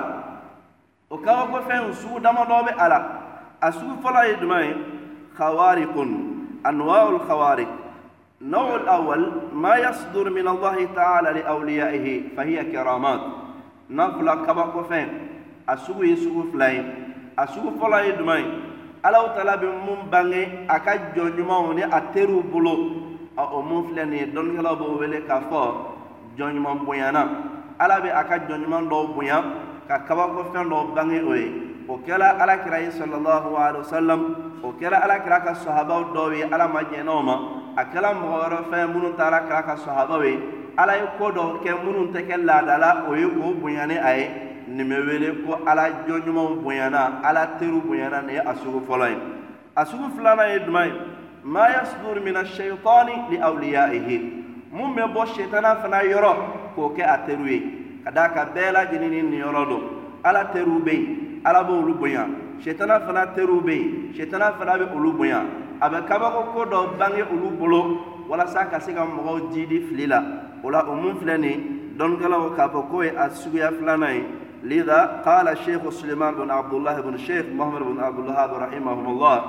o 1.10 1.16
kabakofɛn 1.18 1.92
sugu 1.94 2.20
damadɔ 2.20 2.64
bɛ 2.66 2.72
a 2.78 2.88
la 2.88 2.98
a 3.62 3.72
sugu 3.72 3.94
fɔlɔ 4.02 4.26
ye 4.28 4.34
jumɛn 4.40 4.64
ye. 4.64 4.74
Khawarikun 5.40 6.10
anwa'ul 6.64 7.20
khawarik 7.24 7.68
النوع 8.40 8.74
الأول 8.74 9.32
ما 9.52 9.76
يصدر 9.76 10.30
من 10.30 10.48
الله 10.48 10.88
تعالى 10.96 11.40
لأوليائه 11.40 12.22
فهي 12.36 12.64
كرامات 12.72 13.20
نفلا 13.90 14.34
كباكو 14.34 14.82
فين 14.82 15.08
أسوغو 15.68 16.02
يسوغو 16.02 16.42
فلاي 16.52 16.84
أسوغو 17.38 17.70
فلا 17.80 18.00
يدمي 18.00 18.44
ألاو 19.06 19.26
تلا 19.36 19.56
بمم 19.56 20.08
باني 20.12 20.72
أكا 20.72 21.12
جونيموني 21.16 21.84
أترو 21.96 22.40
بلو 22.52 22.76
a 23.40 23.44
o 23.56 23.62
mun 23.62 23.84
filɛ 23.88 24.04
nin 24.04 24.18
ye 24.18 24.26
dɔnnikɛlaw 24.34 24.76
b'o 24.76 24.98
wele 25.00 25.18
k'a 25.26 25.40
fɔ 25.48 25.60
jɔn 26.36 26.52
ɲuman 26.54 26.84
bonyana 26.84 27.22
ala 27.78 28.00
bɛ 28.00 28.10
a 28.20 28.24
ka 28.24 28.36
jɔn 28.46 28.60
ɲuman 28.64 28.88
dɔw 28.90 29.14
bonya 29.14 29.38
ka 29.88 29.98
kabakofɛn 30.06 30.68
dɔw 30.68 30.94
bange 30.94 31.18
o 31.30 31.34
ye 31.34 31.48
o 31.88 31.96
kɛra 32.06 32.28
alakira 32.42 32.78
ye 32.84 32.90
sallallahu 32.90 33.56
alaihi 33.56 33.84
a 37.76 37.84
kɛra 37.84 38.14
mɔgɔ 38.14 38.36
wɛrɛ 38.42 38.58
fɛn 38.70 38.92
minnu 38.92 39.16
taara 39.16 39.40
kira 39.46 39.62
ka 39.62 39.76
sahabaw 39.76 40.22
ye 40.24 40.38
ala 40.76 40.96
ye 40.96 41.06
ko 41.18 41.30
dɔ 41.30 41.60
kɛ 41.62 41.70
minnu 41.84 42.12
tɛ 42.12 42.26
kɛ 42.26 42.44
laada 42.44 42.78
la 42.78 43.04
o 43.08 43.14
ye 43.14 43.26
k'o 43.26 43.54
bonya 43.60 43.86
ni 43.86 43.96
a 43.96 44.16
ye. 44.16 44.30
Nin 44.68 44.88
bɛ 44.88 45.06
wele 45.06 45.44
ko 45.44 45.58
ala 45.66 45.90
jɔnɲumanw 46.06 46.62
bonyana 46.62 47.20
ala 47.24 47.58
teriw 47.58 47.82
bonyana 47.82 48.22
nin 48.22 48.34
ye 48.34 48.38
a 48.38 48.54
sugu 48.54 48.80
fɔlɔ 48.86 49.10
ye. 49.10 49.16
A 49.76 49.84
sugu 49.84 50.10
filanan 50.16 50.48
ye 50.52 50.58
jumɛn 50.64 50.86
ye? 50.86 50.92
Ma 51.44 51.68
yasdur 51.68 52.22
min 52.22 52.34
ashaitani 52.34 53.30
li 53.30 53.38
awliyaihi. 53.38 54.44
Mun 54.72 54.94
bɛ 54.94 55.12
bɔ 55.12 55.26
sitana 55.34 55.76
fana 55.82 56.02
yɔrɔ 56.02 56.34
k'o 56.76 56.94
kɛ 56.96 57.02
a 57.02 57.18
teriw 57.26 57.46
ye. 57.46 57.62
Ka 58.04 58.10
d'a 58.10 58.28
kan 58.28 58.48
bɛɛ 58.54 58.72
lajɛlen 58.72 59.10
ni 59.10 59.22
nin 59.22 59.52
don. 59.52 59.82
Ala 60.24 60.50
teriw 60.52 60.80
bɛ 60.84 60.92
yen. 60.92 61.29
Ala 61.44 61.64
b'olu 61.64 61.94
bonya. 61.94 62.26
Shetana 62.60 63.00
fana 63.00 63.34
teru 63.34 63.60
be 63.60 63.72
yen. 63.74 64.14
Shetana 64.14 64.52
fana 64.58 64.78
be 64.78 64.84
olu 64.94 65.12
bonya. 65.12 65.44
A 65.80 65.88
bɛ 65.88 66.06
kabako 66.06 66.52
ko 66.52 66.64
dɔ 66.64 66.98
bange 66.98 67.22
olu 67.32 67.50
bolo 67.58 67.98
walasa 68.28 68.68
ka 68.70 68.78
se 68.80 68.92
ka 68.92 69.04
mɔgɔw 69.04 69.52
jidi 69.52 69.88
fili 69.88 70.06
la. 70.06 70.22
O 70.62 70.68
la 70.68 70.84
o 70.86 70.94
mun 70.94 71.16
filɛ 71.16 71.38
nin 71.40 71.94
dɔnnikɛlaw 71.96 72.54
k'a 72.56 72.68
fɔ 72.68 72.88
k'o 72.90 73.02
ye 73.02 73.10
a 73.16 73.30
suguya 73.30 73.72
filanan 73.72 74.14
ye. 74.14 74.24
لذا 74.64 75.22
قال 75.24 75.48
الشيخ 75.48 75.88
سليمان 75.88 76.34
بن 76.34 76.50
عبد 76.50 76.74
الله 76.74 77.00
بن 77.00 77.14
الشيخ 77.14 77.46
محمد 77.56 77.82
بن 77.82 78.00
عبد 78.00 78.18
الوهاب 78.18 78.54
رحمهم 78.54 79.06
الله 79.06 79.44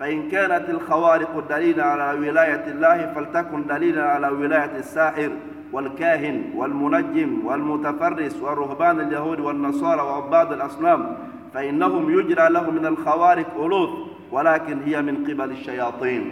فإن 0.00 0.28
كانت 0.28 0.70
الخوارق 0.70 1.48
دليلا 1.48 1.84
على 1.84 2.18
ولاية 2.18 2.64
الله 2.66 3.12
فلتكن 3.14 3.66
دليلا 3.66 4.04
على 4.04 4.28
ولاية 4.28 4.76
الساحر 4.76 5.30
والكاهن 5.72 6.44
والمنجم 6.56 7.46
والمتفرس 7.46 8.42
والرهبان 8.42 9.00
اليهود 9.00 9.40
والنصارى 9.40 10.02
وعباد 10.02 10.52
الأصنام 10.52 11.16
فإنهم 11.54 12.10
يجرى 12.18 12.48
لهم 12.48 12.74
من 12.74 12.86
الخوارق 12.86 13.50
ألوف 13.64 13.90
ولكن 14.32 14.82
هي 14.82 15.02
من 15.02 15.16
قبل 15.26 15.50
الشياطين. 15.50 16.22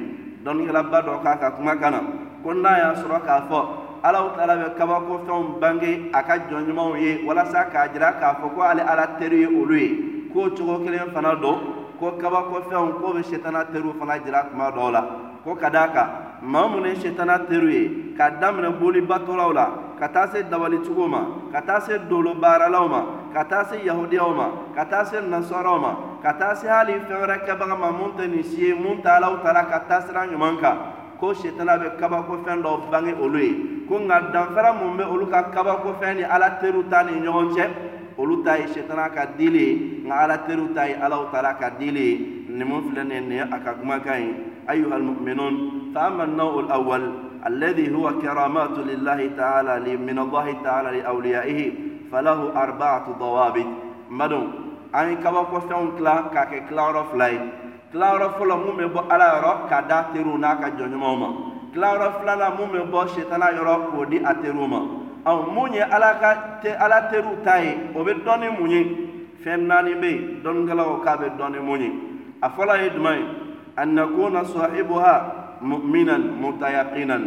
دون 0.45 0.61
يلبا 0.61 1.01
دوكا 1.01 1.35
كما 1.35 1.75
كان. 1.75 1.95
كنا 2.45 2.73
يا 2.79 2.95
سرك 2.95 3.29
اف 3.29 3.51
ألا 4.07 4.19
وتلاب 4.19 4.75
كبا 4.79 4.99
كو 5.07 5.19
فهم 5.27 5.47
بانغي 5.63 6.11
اكا 6.15 6.37
جون 6.51 6.71
مو 6.75 6.95
يي 6.95 7.23
ولا 7.27 7.45
سا 7.45 7.63
كاجرا 7.63 8.11
كافو 8.11 8.49
كو 8.59 8.63
على 8.63 8.83
على 8.83 9.05
تري 9.21 9.47
أولوي. 9.47 9.87
كو 10.35 10.49
تشوكو 10.49 10.85
كلين 10.85 11.15
فنادو. 11.15 11.55
كو 12.01 12.11
كبا 12.19 12.41
كو 12.51 12.57
فهم 12.67 12.93
كو 12.99 13.23
شيطان 13.23 13.57
تري 13.73 13.93
فنا 14.01 14.17
جرا 14.27 14.41
ما 14.59 14.71
دولا. 14.75 15.03
كو 15.45 15.55
كداكا. 15.55 16.05
Maa 16.43 16.69
minnu 16.69 16.89
ye 16.89 16.97
setana 16.97 17.39
teriw 17.49 17.71
ye 17.71 17.85
k'a 18.17 18.31
daminɛ 18.41 18.79
bolibatɔlaw 18.79 19.53
la 19.53 19.67
ka 20.03 20.09
taa 20.09 20.27
se 20.27 20.43
dabalicogo 20.43 21.07
ma. 21.07 21.47
Ka 21.53 21.61
taa 21.63 21.81
se 21.81 21.95
dolo 22.11 22.35
baaralaw 22.35 22.89
ma. 22.89 23.01
Ka 23.33 23.45
taa 23.45 23.65
se 23.71 23.77
yahudiyaw 23.87 24.35
ma. 24.35 24.47
Ka 24.75 24.85
taa 24.85 25.05
se 25.05 25.21
nasɔraw 25.23 25.79
ma. 25.79 25.93
Ka 26.23 26.33
taa 26.35 26.55
se 26.59 26.67
hali 26.67 26.99
fɛn 27.07 27.23
wɛrɛ 27.23 27.47
kɛbaga 27.47 27.79
ma. 27.79 27.93
Mun 27.93 28.11
tɛ 28.19 28.27
nin 28.27 28.43
si 28.43 28.67
ye. 28.67 28.75
Mun 28.75 28.99
tɛ 28.99 29.09
alaw 29.23 29.39
taara 29.45 29.63
ka 29.71 29.79
taa 29.87 30.01
sira 30.01 30.27
ɲuman 30.27 30.59
kan. 30.59 30.77
Ko 31.21 31.33
setana 31.35 31.79
bɛ 31.79 31.97
kabakofɛn 32.01 32.63
dɔ 32.63 32.91
bange 32.91 33.15
olu 33.23 33.39
ye. 33.39 33.55
Ko 33.89 34.01
nka 34.01 34.33
danfara 34.33 34.73
mun 34.75 34.99
bɛ 34.99 35.05
olu 35.07 35.31
ka 35.31 35.53
kabakofɛn 35.55 36.17
ni 36.17 36.25
ala 36.25 36.59
teriw 36.59 36.83
ta 36.91 37.05
ni 37.05 37.23
ɲɔgɔn 37.23 37.49
cɛ 37.55 37.65
olu 38.19 38.43
ta 38.43 38.57
ye 38.59 38.67
setana 38.75 39.09
ka 39.15 39.27
dili 39.39 39.63
ye. 39.63 40.03
Nka 40.05 40.15
ala 40.19 40.39
teriw 40.39 40.75
ta 40.75 40.83
ye 40.89 40.95
alaw 40.95 41.31
taala 41.31 41.55
ka 41.55 41.71
dili 41.79 42.03
ye. 42.11 42.45
Nin 42.49 42.67
mun 42.67 42.91
filɛ 42.91 43.07
nin 43.07 43.15
ye 43.15 43.21
nin 43.21 43.39
ye 43.39 43.41
a 43.41 43.59
ka 43.63 43.75
kumakan 43.79 44.19
ye. 44.19 44.35
Ayuha 44.67 44.99
almuminun 44.99 45.82
ama 45.97 46.25
النوع 46.25 46.61
الأول 46.61 47.13
الذي 47.47 47.95
هو 47.95 48.19
كرامات 48.19 48.79
لله 48.79 49.31
تعالى 49.37 49.97
من 49.97 50.19
الله 50.19 50.57
تعالى 50.65 51.01
لأوليائه 51.01 51.73
فله 52.13 52.63
أربعة 52.63 53.07
ضوابط. 53.19 53.67
مدون 54.11 54.53
أن 54.95 55.17
كبا 55.25 55.43
كفون 55.43 55.93
كلا 55.99 56.15
كاك 56.35 56.69
كلا 56.69 56.91
رفلاي 57.01 57.39
كلا 57.93 58.17
رفلا 58.17 58.57
مم 58.57 58.81
بو 58.95 59.01
على 59.11 59.27
يرى 59.37 59.53
كدا 59.71 59.99
ترونا 60.15 60.51
كجنموما 60.55 61.29
كلا 61.75 61.91
رفلا 62.07 62.49
مم 62.61 62.75
بو 62.93 63.07
شيطانا 63.07 63.51
يرى 63.51 63.77
كودي 63.93 64.19
te 66.63 66.71
ala 66.85 66.99
teru 67.11 67.33
ta 67.45 67.57
ye 67.63 67.73
o 67.95 68.03
bɛ 68.05 68.13
dɔn 68.25 68.41
ni 68.41 68.49
mun 68.59 68.71
ye 68.71 68.81
fɛn 69.43 69.61
naani 69.69 69.93
bɛ 70.03 70.09
yen 70.15 70.43
dɔnnikɛlaw 70.43 70.91
k'a 71.05 71.17
bɛ 71.21 71.27
dɔn 71.39 71.51
ni 71.53 71.59
mun 71.61 71.81
ye 71.81 71.91
a 72.43 72.49
fɔlɔ 72.51 72.75
mu'minan 75.63 76.23
mutayaqinan 76.43 77.23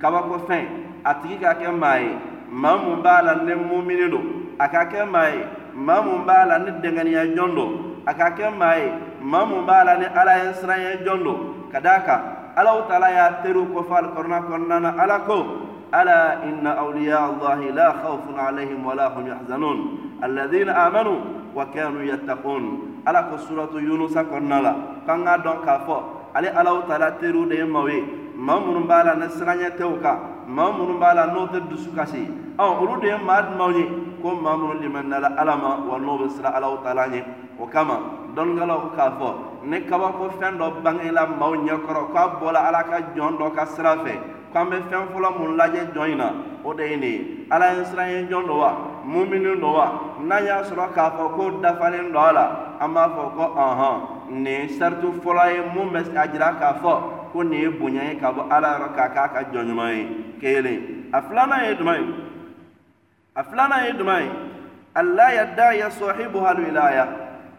kabako 0.00 0.46
fɛn 0.48 0.64
a 1.04 1.14
tigi 1.20 1.36
ka 1.42 1.54
kɛ 1.60 1.68
maa 1.82 1.98
ye 1.98 2.12
maa 2.50 2.76
mun 2.76 3.02
b'a 3.02 3.22
la 3.22 3.34
ni 3.44 3.54
mumini 3.54 4.08
don 4.10 4.26
a 4.58 4.68
ka 4.68 4.84
kɛ 4.90 5.04
maa 5.10 5.28
ye 5.28 5.42
maa 5.74 6.02
mun 6.02 6.24
b'a 6.26 6.46
la 6.46 6.58
ni 6.58 6.70
dɛngɛniya 6.82 7.22
jɔn 7.36 7.54
don 7.54 7.70
a 8.06 8.14
ka 8.14 8.30
kɛ 8.36 8.46
maa 8.58 8.74
ye 8.76 8.88
maa 9.20 9.44
mun 9.44 9.66
b'a 9.66 9.84
la 9.84 9.94
ni 9.98 10.06
ala 10.06 10.32
ye 10.44 10.52
siranya 10.54 11.04
jɔn 11.04 11.22
don 11.24 11.38
ka 11.72 11.80
d'a 11.80 12.00
kan 12.06 12.20
alaw 12.56 12.86
taala 12.88 13.10
y'a 13.10 13.42
teriw 13.42 13.66
kɔfɛ 13.74 13.94
alikɔrɔna 13.98 14.38
kɔnɔna 14.48 14.76
na 14.80 14.90
ala 15.02 15.18
ko 15.26 15.38
ألا 15.90 16.44
إن 16.46 16.66
أولياء 16.66 17.30
الله 17.30 17.60
لا 17.74 17.92
خوف 17.92 18.20
عليهم 18.38 18.86
ولا 18.86 19.10
هم 19.10 19.26
يحزنون 19.26 19.78
الذين 20.24 20.68
آمنوا 20.68 21.18
وكانوا 21.56 22.02
يتقون 22.02 22.64
ألا 23.08 23.36
سورة 23.36 23.74
يونس 23.74 24.18
قلنا 24.18 24.58
لا 24.62 24.74
كان 25.06 25.26
دون 25.42 25.58
ale 26.34 26.48
alaw 26.50 26.86
taala 26.88 27.12
teriw 27.20 27.46
de 27.48 27.56
ye 27.56 27.64
maw 27.64 27.86
ye 27.88 28.00
ma 28.36 28.58
minnu 28.60 28.86
b'a 28.86 29.04
la 29.04 29.14
ni 29.14 29.26
siranɲɛ 29.28 29.76
tɛw 29.78 29.92
ma 30.46 30.70
minnu 30.72 30.98
b'a 30.98 31.14
la 31.14 31.26
n'o 31.26 31.46
tɛ 31.46 31.60
dusu 31.68 31.90
kasi 31.94 32.28
ɔ 32.58 32.64
olu 32.80 33.00
de 33.00 33.06
ye 33.08 33.16
maa 33.18 33.42
dumanw 33.42 33.76
ye 33.76 33.84
ko 34.22 34.34
maa 34.34 34.56
minnu 34.56 34.80
limaniya 34.80 35.36
ala 35.36 35.56
ma 35.56 35.76
wa 35.88 35.98
n'o 35.98 36.18
bɛ 36.18 36.28
siran 36.30 36.54
alaw 36.54 36.82
taala 36.82 37.08
ɲɛ 37.08 37.22
o 37.58 37.66
kama 37.66 37.96
dɔnnikɛlaw 38.34 38.82
k'a 38.96 39.10
fɔ 39.18 39.28
ni 39.64 39.80
kabako 39.86 40.30
fɛn 40.40 40.58
dɔ 40.58 40.82
bangela 40.82 41.26
maaw 41.26 41.54
ɲɛkɔrɔ 41.54 42.12
k'a 42.12 42.28
bɔra 42.40 42.60
ala 42.68 42.82
ka 42.84 42.98
jɔn 43.16 43.38
dɔ 43.38 43.54
ka 43.54 43.64
sira 43.66 43.96
fɛ 43.96 44.39
k'an 44.52 44.70
bɛ 44.70 44.76
fɛn 44.90 45.08
fɔlɔ 45.12 45.38
mun 45.38 45.56
lajɛ 45.56 45.92
jɔn 45.94 46.10
in 46.12 46.18
na? 46.18 46.32
O 46.64 46.72
de 46.74 46.84
ye 46.88 46.96
nin 46.96 47.12
ye. 47.12 47.46
Ala 47.50 47.74
ye 47.74 47.84
siran 47.84 48.08
ye 48.10 48.26
jɔn 48.30 48.46
don 48.46 48.58
wa? 48.58 48.72
Mumini 49.04 49.60
don 49.60 49.72
wa? 49.72 49.86
N'an 50.20 50.44
y'a 50.44 50.62
sɔrɔ 50.62 50.92
k'a 50.94 51.10
fɔ 51.16 51.36
ko 51.36 51.50
dafalen 51.62 52.12
don 52.12 52.24
a 52.28 52.32
la 52.32 52.46
an 52.80 52.94
b'a 52.94 53.08
fɔ 53.08 53.22
ko 53.36 53.44
ɔnhɔn 53.56 53.96
nin 54.42 54.68
sariti 54.68 55.06
fɔlɔ 55.22 55.44
ye 55.54 55.60
mun 55.74 55.90
bɛ 55.92 56.00
a 56.16 56.28
jira 56.28 56.58
k'a 56.58 56.74
fɔ 56.80 56.92
ko 57.32 57.42
nin 57.42 57.60
ye 57.60 57.68
bonya 57.68 58.02
ye 58.02 58.14
ka 58.18 58.32
bɔ 58.32 58.50
ala 58.50 58.68
yɔrɔ 58.78 58.94
k'a 58.96 59.08
k'a 59.14 59.28
ka 59.32 59.40
jɔn 59.52 59.66
ɲuman 59.68 59.96
ye. 59.96 60.06
Kelen. 60.40 61.10
A 61.12 61.22
filanan 61.22 61.64
ye 61.64 61.74
jumɛn 61.76 62.00
ye? 62.00 62.14
A 63.36 63.44
filanan 63.44 63.84
ye 63.86 63.92
jumɛn 63.92 64.22
ye? 64.22 64.30
Ala 64.96 65.46
da 65.56 65.70
ya 65.70 65.88
sɔhibu 65.88 66.38
halwilaya 66.42 67.08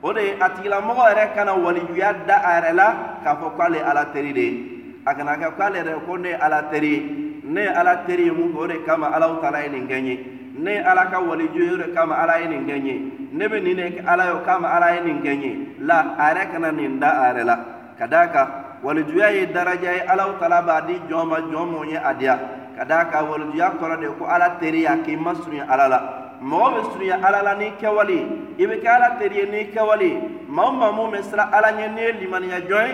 o 0.04 0.12
de 0.14 0.22
ye 0.22 0.32
a 0.40 0.50
tigilamɔgɔ 0.50 1.04
yɛrɛ 1.10 1.36
kana 1.36 1.54
walijuya 1.54 2.14
da 2.28 2.38
a 2.38 2.62
yɛrɛ 2.62 2.76
la 2.76 2.96
k'a 3.24 3.36
fɔ 3.38 3.56
k'ale 3.56 3.80
ala 3.84 4.06
teri 4.14 4.34
de 4.34 4.42
ye 4.42 4.71
a 5.06 5.16
kana 5.16 5.38
kɛ 5.38 5.58
k'ale 5.58 5.78
yɛrɛ 5.80 6.06
ko 6.06 6.18
ne 6.18 6.30
ye 6.30 6.36
ala 6.36 6.64
teri 6.72 6.90
ye 6.90 7.42
ne 7.44 7.62
ye 7.62 7.68
ala 7.68 7.96
teri 8.06 8.24
ye 8.26 8.32
mun 8.32 8.54
kɛ 8.54 8.58
o 8.58 8.68
de 8.68 8.84
kama 8.86 9.08
alaw 9.08 9.42
taala 9.42 9.64
ye 9.64 9.70
nin 9.70 9.88
kɛ 9.88 9.98
n 10.02 10.06
ye 10.06 10.20
ne 10.58 10.72
ye 10.72 10.80
ala 10.80 11.06
ka 11.10 11.20
waliju 11.20 11.60
ye 11.60 11.72
o 11.74 11.78
de 11.78 11.94
kama 11.94 12.16
ala 12.16 12.40
ye 12.40 12.48
nin 12.48 12.66
kɛ 12.68 12.76
n 12.78 12.86
ye 12.86 13.02
ne 13.32 13.48
bɛ 13.48 13.64
nin 13.64 13.76
de 13.76 13.84
kɛ 13.98 14.08
ala 14.08 14.26
ye 14.26 14.32
o 14.32 14.40
kama 14.46 14.68
ala 14.68 14.94
ye 14.96 15.02
nin 15.02 15.22
kɛ 15.22 15.32
n 15.36 15.42
ye 15.42 15.68
la 15.80 16.16
a 16.18 16.34
yɛrɛ 16.34 16.52
kana 16.52 16.72
nin 16.72 17.00
da 17.00 17.10
a 17.10 17.34
yɛrɛ 17.34 17.44
la. 17.46 17.58
Ka 17.98 18.08
d'a 18.08 18.28
kan 18.28 18.48
walijuya 18.84 19.32
ye 19.32 19.46
daraja 19.48 19.94
ye 19.94 20.02
alaw 20.08 20.38
taala 20.40 20.62
b'a 20.62 20.82
di 20.88 20.94
jɔn 21.10 21.28
ma 21.28 21.38
jɔn 21.40 21.66
mun 21.70 21.90
ye 21.90 21.98
a 21.98 22.14
diya 22.14 22.40
ka 22.78 22.84
d'a 22.86 23.06
kan 23.12 23.26
walijuya 23.26 23.74
kɔrɔ 23.80 24.00
de 24.02 24.08
ko 24.18 24.26
ala 24.26 24.58
teri 24.60 24.82
y'a 24.82 24.98
k'i 25.04 25.16
ma 25.16 25.34
surunya 25.34 25.66
ala 25.70 25.88
la. 25.88 26.00
Mɔgɔ 26.42 26.74
bɛ 26.74 26.82
surunya 26.92 27.18
ala 27.24 27.44
la 27.44 27.54
n'i 27.56 27.72
kɛwale 27.80 28.18
i 28.58 28.66
bɛ 28.66 28.82
kɛ 28.82 28.88
ala 28.88 29.18
teri 29.20 29.36
ye 29.36 29.46
n'i 29.46 29.72
kɛwale 29.74 30.48
maa 30.48 30.66
o 30.66 30.72
maa 30.72 30.92
mun 30.92 31.12
bɛ 31.12 31.22
siran 31.24 31.50
ala 31.54 31.72
ɲɛ 31.72 31.94
n'i 31.94 32.02
ye 32.02 32.12
limaniya 32.22 32.62
jɔn 32.68 32.88
ye 32.88 32.94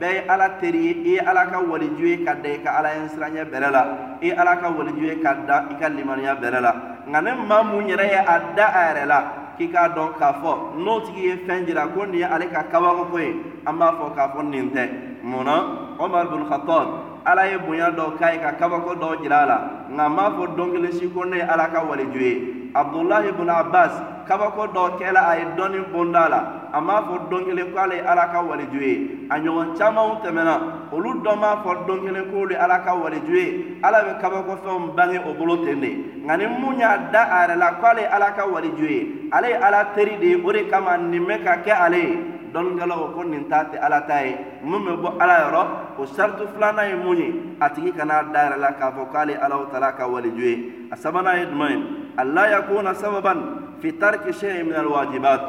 bɛɛ 0.00 0.12
ye 0.12 0.28
ala 0.28 0.48
teri 0.60 0.78
ye 0.78 0.92
i 0.92 1.10
ye 1.14 1.18
ala 1.20 1.46
ka 1.46 1.58
waliju 1.60 2.06
ye 2.06 2.24
ka 2.24 2.34
da 2.34 2.48
i 2.48 2.58
ka 2.62 2.70
ala 2.78 2.88
ye 2.94 3.08
siranya 3.08 3.44
bɛrɛ 3.44 3.70
la 3.70 3.82
i 4.20 4.26
ye 4.26 4.32
ala 4.32 4.56
ka 4.56 4.70
waliju 4.70 5.04
ye 5.04 5.20
ka 5.22 5.34
da 5.46 5.66
i 5.70 5.74
ka 5.80 5.88
limaniya 5.88 6.34
bɛrɛ 6.40 6.60
la. 6.60 6.72
Nka 7.06 7.20
ne 7.22 7.30
maa 7.34 7.62
mun 7.62 7.86
yɛrɛ 7.86 8.04
ye 8.04 8.18
a 8.18 8.40
da 8.56 8.66
a 8.66 8.80
yɛrɛ 8.88 9.06
la 9.06 9.24
k'i 9.56 9.68
k'a 9.70 9.88
dɔn 9.94 10.18
k'a 10.18 10.32
fɔ 10.42 10.76
n'o 10.78 11.00
tigi 11.06 11.22
ye 11.28 11.36
fɛn 11.46 11.66
jira 11.66 11.86
ko 11.94 12.04
nin 12.04 12.18
ye 12.18 12.24
ale 12.24 12.46
ka 12.50 12.64
kabako 12.72 13.18
ye 13.18 13.36
an 13.66 13.78
b'a 13.78 13.92
fɔ 13.92 14.14
k'a 14.14 14.28
fɔ 14.34 14.42
nin 14.50 14.70
tɛ. 14.70 14.88
Mun 15.22 15.44
na? 15.44 15.56
Omar 15.98 16.26
bin 16.26 16.44
khattab 16.48 16.86
ala 17.24 17.46
ye 17.46 17.56
bonya 17.58 17.90
dɔw 17.90 18.18
k'a 18.18 18.32
ye 18.32 18.38
ka 18.40 18.52
kabako 18.58 18.94
dɔw 18.98 19.22
jira 19.22 19.42
a 19.42 19.46
la. 19.46 19.58
Nka 19.90 20.08
n 20.08 20.16
b'a 20.16 20.30
fɔ 20.30 20.56
don 20.56 20.72
kelen 20.72 20.92
si 20.92 21.08
ko 21.08 21.24
ne 21.24 21.36
ye 21.36 21.42
ala 21.42 21.68
ka 21.68 21.84
waliju 21.84 22.20
ye. 22.20 22.70
Abdullahi 22.74 23.30
bin 23.32 23.48
abbas 23.48 23.92
kabako 24.26 24.66
dɔw 24.74 24.98
kɛla 24.98 25.20
a 25.30 25.38
ye 25.38 25.44
dɔɔni 25.56 25.78
bonda 25.92 26.28
la 26.28 26.40
a 26.72 26.80
m'a 26.80 27.02
fɔ 27.02 27.30
don 27.30 27.44
kelen 27.44 27.72
ko 27.72 27.78
ale 27.78 27.94
ye 27.96 28.00
ala 28.00 28.28
ka 28.32 28.42
waliju 28.42 28.80
ye 28.80 28.94
a 29.30 29.38
ɲɔgɔn 29.38 29.76
camanw 29.78 30.20
tɛmɛna 30.22 30.54
olu 30.92 31.22
dɔ 31.22 31.32
m'a 31.36 31.62
fɔ 31.62 31.86
don 31.86 32.00
kelen 32.04 32.30
ko 32.30 32.36
olu 32.42 32.50
ye 32.50 32.56
ala 32.56 32.78
ka 32.84 32.94
waliju 32.94 33.34
ye 33.34 33.78
ala 33.82 33.98
bɛ 34.04 34.20
kabakofɛnw 34.20 34.94
bange 34.94 35.18
o 35.26 35.34
bolo 35.34 35.64
ten 35.64 35.80
de 35.80 35.90
nka 36.24 36.36
ni 36.38 36.46
mun 36.46 36.78
y'a 36.78 36.98
da 37.12 37.22
a 37.22 37.46
yɛrɛ 37.46 37.56
la 37.58 37.72
ko 37.80 37.86
ale 37.86 38.00
ye 38.00 38.06
ala 38.06 38.32
ka 38.32 38.46
waliju 38.46 38.86
ye 38.88 39.30
ale 39.32 39.48
ye 39.48 39.54
ala 39.54 39.84
teri 39.94 40.18
de 40.18 40.26
ye 40.26 40.42
o 40.44 40.52
de 40.52 40.64
kama 40.68 40.96
nin 40.98 41.24
bɛ 41.24 41.44
ka 41.44 41.56
kɛ 41.64 41.72
ale. 41.72 41.98
Ye 41.98 42.34
dɔnnikɛlaw 42.54 43.14
ko 43.14 43.22
nin 43.24 43.48
ta 43.50 43.64
tɛ 43.66 43.76
ala 43.82 44.00
ta 44.06 44.22
ye 44.22 44.38
mun 44.62 44.86
bɛ 44.86 44.92
bɔ 45.02 45.08
ala 45.20 45.34
yɔrɔ 45.42 45.62
o 45.98 46.06
sariti 46.06 46.44
filanan 46.54 46.88
ye 46.88 46.94
mun 46.94 47.18
ye 47.18 47.28
a 47.60 47.68
tigi 47.70 47.92
kana 47.96 48.22
da 48.32 48.46
yɛrɛ 48.46 48.56
la 48.60 48.70
k'a 48.78 48.92
fɔ 48.94 49.02
k'ale 49.12 49.34
ala 49.42 49.66
taala 49.72 49.92
ka 49.96 50.06
waliju 50.06 50.38
ye 50.38 50.72
a 50.92 50.96
sabanan 50.96 51.38
ye 51.38 51.46
jumɛn 51.50 51.70
ye 51.70 52.03
ala 52.16 52.48
yakuna 52.50 52.94
sababan 52.94 53.38
fi 53.80 53.92
tarki 53.92 54.32
shay'in 54.32 54.66
min 54.66 54.76
alwajibat 54.76 55.40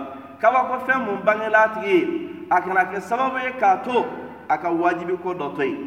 kabako 0.41 0.85
fɛn 0.85 0.99
mun 1.05 1.17
bangela 1.25 1.69
tigi 1.75 1.95
ye 1.95 2.29
a 2.49 2.61
kana 2.61 2.85
kɛ 2.85 2.99
sababu 3.01 3.37
ye 3.37 3.51
k'a 3.59 3.83
to 3.83 4.05
a 4.49 4.57
ka 4.57 4.69
wajibi 4.69 5.17
ko 5.23 5.33
dɔ 5.33 5.55
to 5.55 5.63
yen 5.63 5.77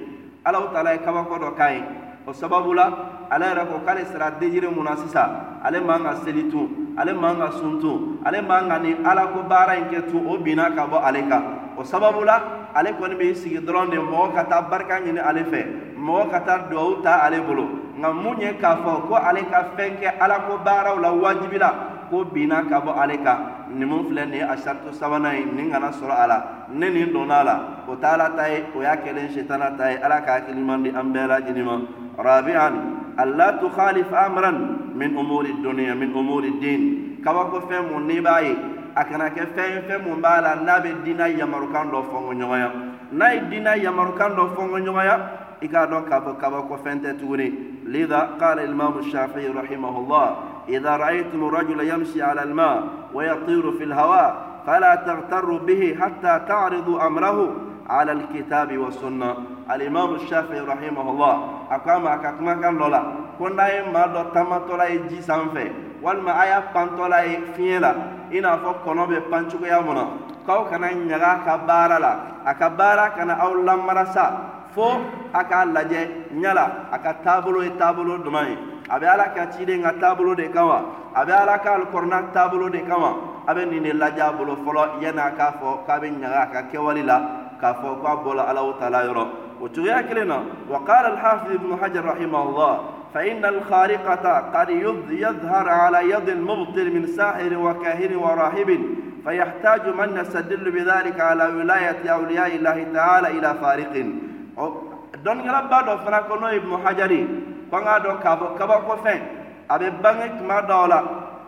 ala 0.45 0.59
taala 0.73 0.93
ye 0.93 0.99
kabako 0.99 1.39
dɔ 1.39 1.51
k'a 1.57 1.71
ye 1.73 1.83
o 2.27 2.33
sababu 2.33 2.75
la 2.75 2.87
ale 3.31 3.45
yɛrɛ 3.47 3.67
ko 3.67 3.81
k'ale 3.85 4.07
sera 4.07 4.31
dejiri 4.31 4.69
mun 4.75 4.85
na 4.85 4.97
sisan 4.97 5.61
ale 5.63 5.81
man 5.81 6.03
ka 6.03 6.15
seli 6.25 6.51
tun 6.51 6.95
ale 6.97 7.13
man 7.13 7.37
ka 7.39 7.51
sun 7.59 7.81
tun 7.81 8.19
ale 8.25 8.41
man 8.43 8.69
ka 8.69 8.79
ni 8.79 8.95
ala 9.05 9.27
ko 9.33 9.43
baara 9.43 9.77
in 9.77 9.85
kɛ 9.91 10.11
tun 10.11 10.27
o 10.27 10.39
binna 10.39 10.71
ka 10.75 10.87
bɔ 10.87 11.03
ale 11.05 11.29
kan 11.29 11.75
o 11.77 11.83
sababu 11.83 12.25
la 12.25 12.71
ale 12.75 12.93
kɔni 12.95 13.15
bɛ 13.19 13.35
sigi 13.35 13.59
dɔrɔn 13.59 13.91
de 13.91 13.97
mɔgɔ 13.99 14.35
ka 14.35 14.43
taa 14.45 14.63
barika 14.63 15.01
ɲini 15.01 15.21
ale 15.21 15.45
fɛ 15.45 15.61
mɔgɔ 15.99 16.31
ka 16.31 16.39
taa 16.41 16.59
duwawu 16.71 17.03
ta 17.03 17.21
ale 17.27 17.41
bolo 17.41 17.69
nka 17.99 18.13
mun 18.15 18.39
ye 18.41 18.55
k'a 18.61 18.77
fɔ 18.83 18.93
ko 19.09 19.15
ale 19.15 19.43
ka 19.51 19.75
fɛn 19.77 19.99
kɛ 20.01 20.09
ala 20.21 20.47
ko 20.47 20.59
baaraw 20.65 20.99
la 21.01 21.11
wajibi 21.13 21.59
la 21.59 21.71
ko 22.11 22.25
bina 22.25 22.63
ka 22.71 22.81
bɔ 22.81 22.93
ale 22.95 23.17
kan 23.25 23.67
nin 23.75 23.89
mun 23.89 24.07
filɛ 24.07 24.25
nin 24.25 24.35
ye 24.39 24.43
a 24.43 24.57
sarito 24.57 24.93
sabanan 24.93 25.35
ye 25.35 25.45
nin 25.45 25.71
kana 25.71 25.91
sɔrɔ 25.91 26.15
a 26.15 26.27
la 26.27 26.39
ne 26.71 26.91
nin 26.91 27.13
donna 27.13 27.41
a 27.41 27.45
la 27.45 27.57
o 27.89 27.97
t'a 27.97 28.17
la 28.17 28.31
ta 28.37 28.47
ye 28.47 28.65
o 28.75 28.81
y'a 28.81 28.97
kɛlen 28.97 29.31
sitana 29.35 29.77
ta 29.77 29.91
ye 29.91 29.97
ala 29.99 30.21
ka 30.23 30.39
hakili 30.39 30.63
man 30.63 30.83
di 30.83 30.91
an 30.91 31.13
bɛɛ 31.13 31.27
lajɛlen 31.27 31.65
ma 31.65 31.77
rabi'an 32.23 32.75
alla 33.19 33.59
tukhalif 33.59 34.13
amran 34.13 34.93
min 34.95 35.17
umuri 35.17 35.53
dunya 35.63 35.95
min 35.99 36.13
umuri 36.15 36.53
din 36.61 37.21
kabako 37.25 37.67
fɛn 37.69 37.91
mun 37.91 38.07
n'i 38.07 38.21
b'a 38.21 38.43
ye 38.43 38.55
a 38.95 39.05
kana 39.05 39.31
kɛ 39.31 39.43
fɛn 39.55 39.69
ye 39.75 39.81
fɛn 39.91 40.05
mun 40.07 40.21
b'a 40.23 40.41
la 40.41 40.55
n'a 40.55 40.79
bɛ 40.81 41.03
diinɛ 41.03 41.37
yamarukan 41.37 41.91
dɔ 41.91 41.99
fɔngɔ 42.13 42.33
ɲɔgɔnya 42.39 42.71
n'a 43.11 43.35
ye 43.35 43.41
diinɛ 43.51 43.83
yamarukan 43.83 44.37
dɔ 44.37 44.55
fɔngɔ 44.55 45.47
dɔn 45.67 46.05
k'a 46.09 46.21
fɔ 46.21 46.37
kabako 46.41 46.79
fɛn 46.85 47.01
tɛ 47.03 47.19
tuguni 47.19 47.53
lida 47.87 48.37
qala 48.39 48.63
imamu 48.63 49.03
shafi'i 49.03 49.53
rahimahullah 49.53 50.59
إذا 50.69 50.97
رأيتم 50.97 51.49
الرجل 51.49 51.81
يمشي 51.81 52.23
على 52.23 52.43
الماء 52.43 52.83
ويطير 53.15 53.73
في 53.73 53.85
الهواء 53.85 54.37
فلا 54.67 54.95
تغتروا 54.95 55.59
به 55.59 55.97
حتى 56.01 56.41
تعرضوا 56.49 57.07
أمره 57.07 57.57
على 57.89 58.13
الكتاب 58.13 58.79
والسنة. 58.79 59.35
الإمام 59.71 60.15
الشافعي 60.15 60.61
رحمه 60.61 61.11
الله 61.11 61.35
أقام 61.71 62.07
أكما 62.07 62.55
كان 62.55 62.79
لولا. 62.79 63.03
كنا 63.39 63.89
ما 63.93 64.07
دو 64.13 64.23
تماتولا 64.35 64.87
يجي 64.89 65.21
سانفي 65.25 65.73
والما 66.03 66.43
آيا 66.43 66.63
بانتولا 66.75 67.21
يفيلا 67.21 67.93
إنا 68.33 68.57
فكنا 68.57 69.05
ببانشوك 69.05 69.63
يا 69.63 69.81
منا 69.81 70.07
كاو 70.47 70.69
كان 70.69 70.85
نيغا 71.09 71.33
كبارا 71.49 71.99
لا 71.99 72.13
أكبارا 72.47 73.09
كان 73.09 73.31
أولا 73.31 73.77
مرسا. 73.77 74.27
فو 74.75 74.89
أكا 75.35 75.65
لجي 75.65 76.03
نيلا 76.35 76.67
أكا 76.95 77.13
تابلو 77.25 77.61
تابلو 77.81 78.17
دمائي 78.17 78.57
a 78.91 78.99
be 78.99 79.07
ala 79.07 79.35
ka 79.35 79.47
ciden 79.53 79.83
ka 79.83 79.93
taabolo 80.01 80.35
de 80.35 80.49
kama 80.49 81.11
a 81.15 81.25
be 81.27 81.33
ala 81.33 81.59
ka 81.59 81.77
alkorona 81.77 82.23
taabolo 82.33 82.71
de 82.73 82.81
kama 82.89 83.45
a 83.47 83.55
be 83.55 83.65
nin 83.67 83.83
de 83.83 83.93
laja 83.93 84.33
bolo 84.33 84.57
fɔlɔ 84.65 85.03
yana 85.03 85.31
k'a 85.37 85.53
fɔ 85.61 85.85
k'a 85.87 86.01
be 86.01 86.09
ɲaga 86.09 86.41
a 86.43 86.47
ka 86.53 86.61
kɛwali 86.73 87.05
la 87.05 87.19
k'a 87.61 87.75
fɔ 87.81 88.01
k'a 88.03 88.17
bɔla 88.25 88.43
alahu 88.49 88.79
taala 88.81 89.05
yɔrɔ 89.05 89.25
o 89.61 89.69
cogoya 89.69 90.03
kelen 90.09 90.29
na 90.29 90.39
wa 90.69 90.81
qala 90.87 91.09
alhafiz 91.13 91.55
ibnu 91.55 91.77
hajar 91.81 92.05
rahimahullah 92.05 92.75
فإن 93.15 93.45
الخارقة 93.45 94.53
قد 94.55 94.71
يظهر 95.11 95.69
على 95.69 96.11
يد 96.11 96.29
المبطل 96.29 96.87
من 96.93 97.07
ساحر 97.07 97.57
وكاهن 97.57 98.17
وراهب 98.17 98.81
فيحتاج 99.25 99.83
من 99.89 100.09
يستدل 100.21 100.71
بذلك 100.71 101.21
على 101.21 101.45
ولاية 101.47 102.05
أولياء 102.09 102.57
الله 102.57 102.87
تعالى 102.95 103.29
إلى 103.39 103.55
فارق 103.61 103.95
دون 105.25 105.39
يلبى 105.41 105.79
دو 105.87 105.95
فنكونو 106.05 106.47
ابن 106.47 106.71
حجري 106.85 107.23
fanga 107.71 107.99
dɔn 108.01 108.19
k'a 108.23 108.37
fɔ 108.37 108.47
kabako 108.59 108.97
fɛn 109.05 109.21
a 109.69 109.79
bɛ 109.79 109.91
bange 110.03 110.27
tuma 110.39 110.63
dɔw 110.63 110.89
la 110.89 110.99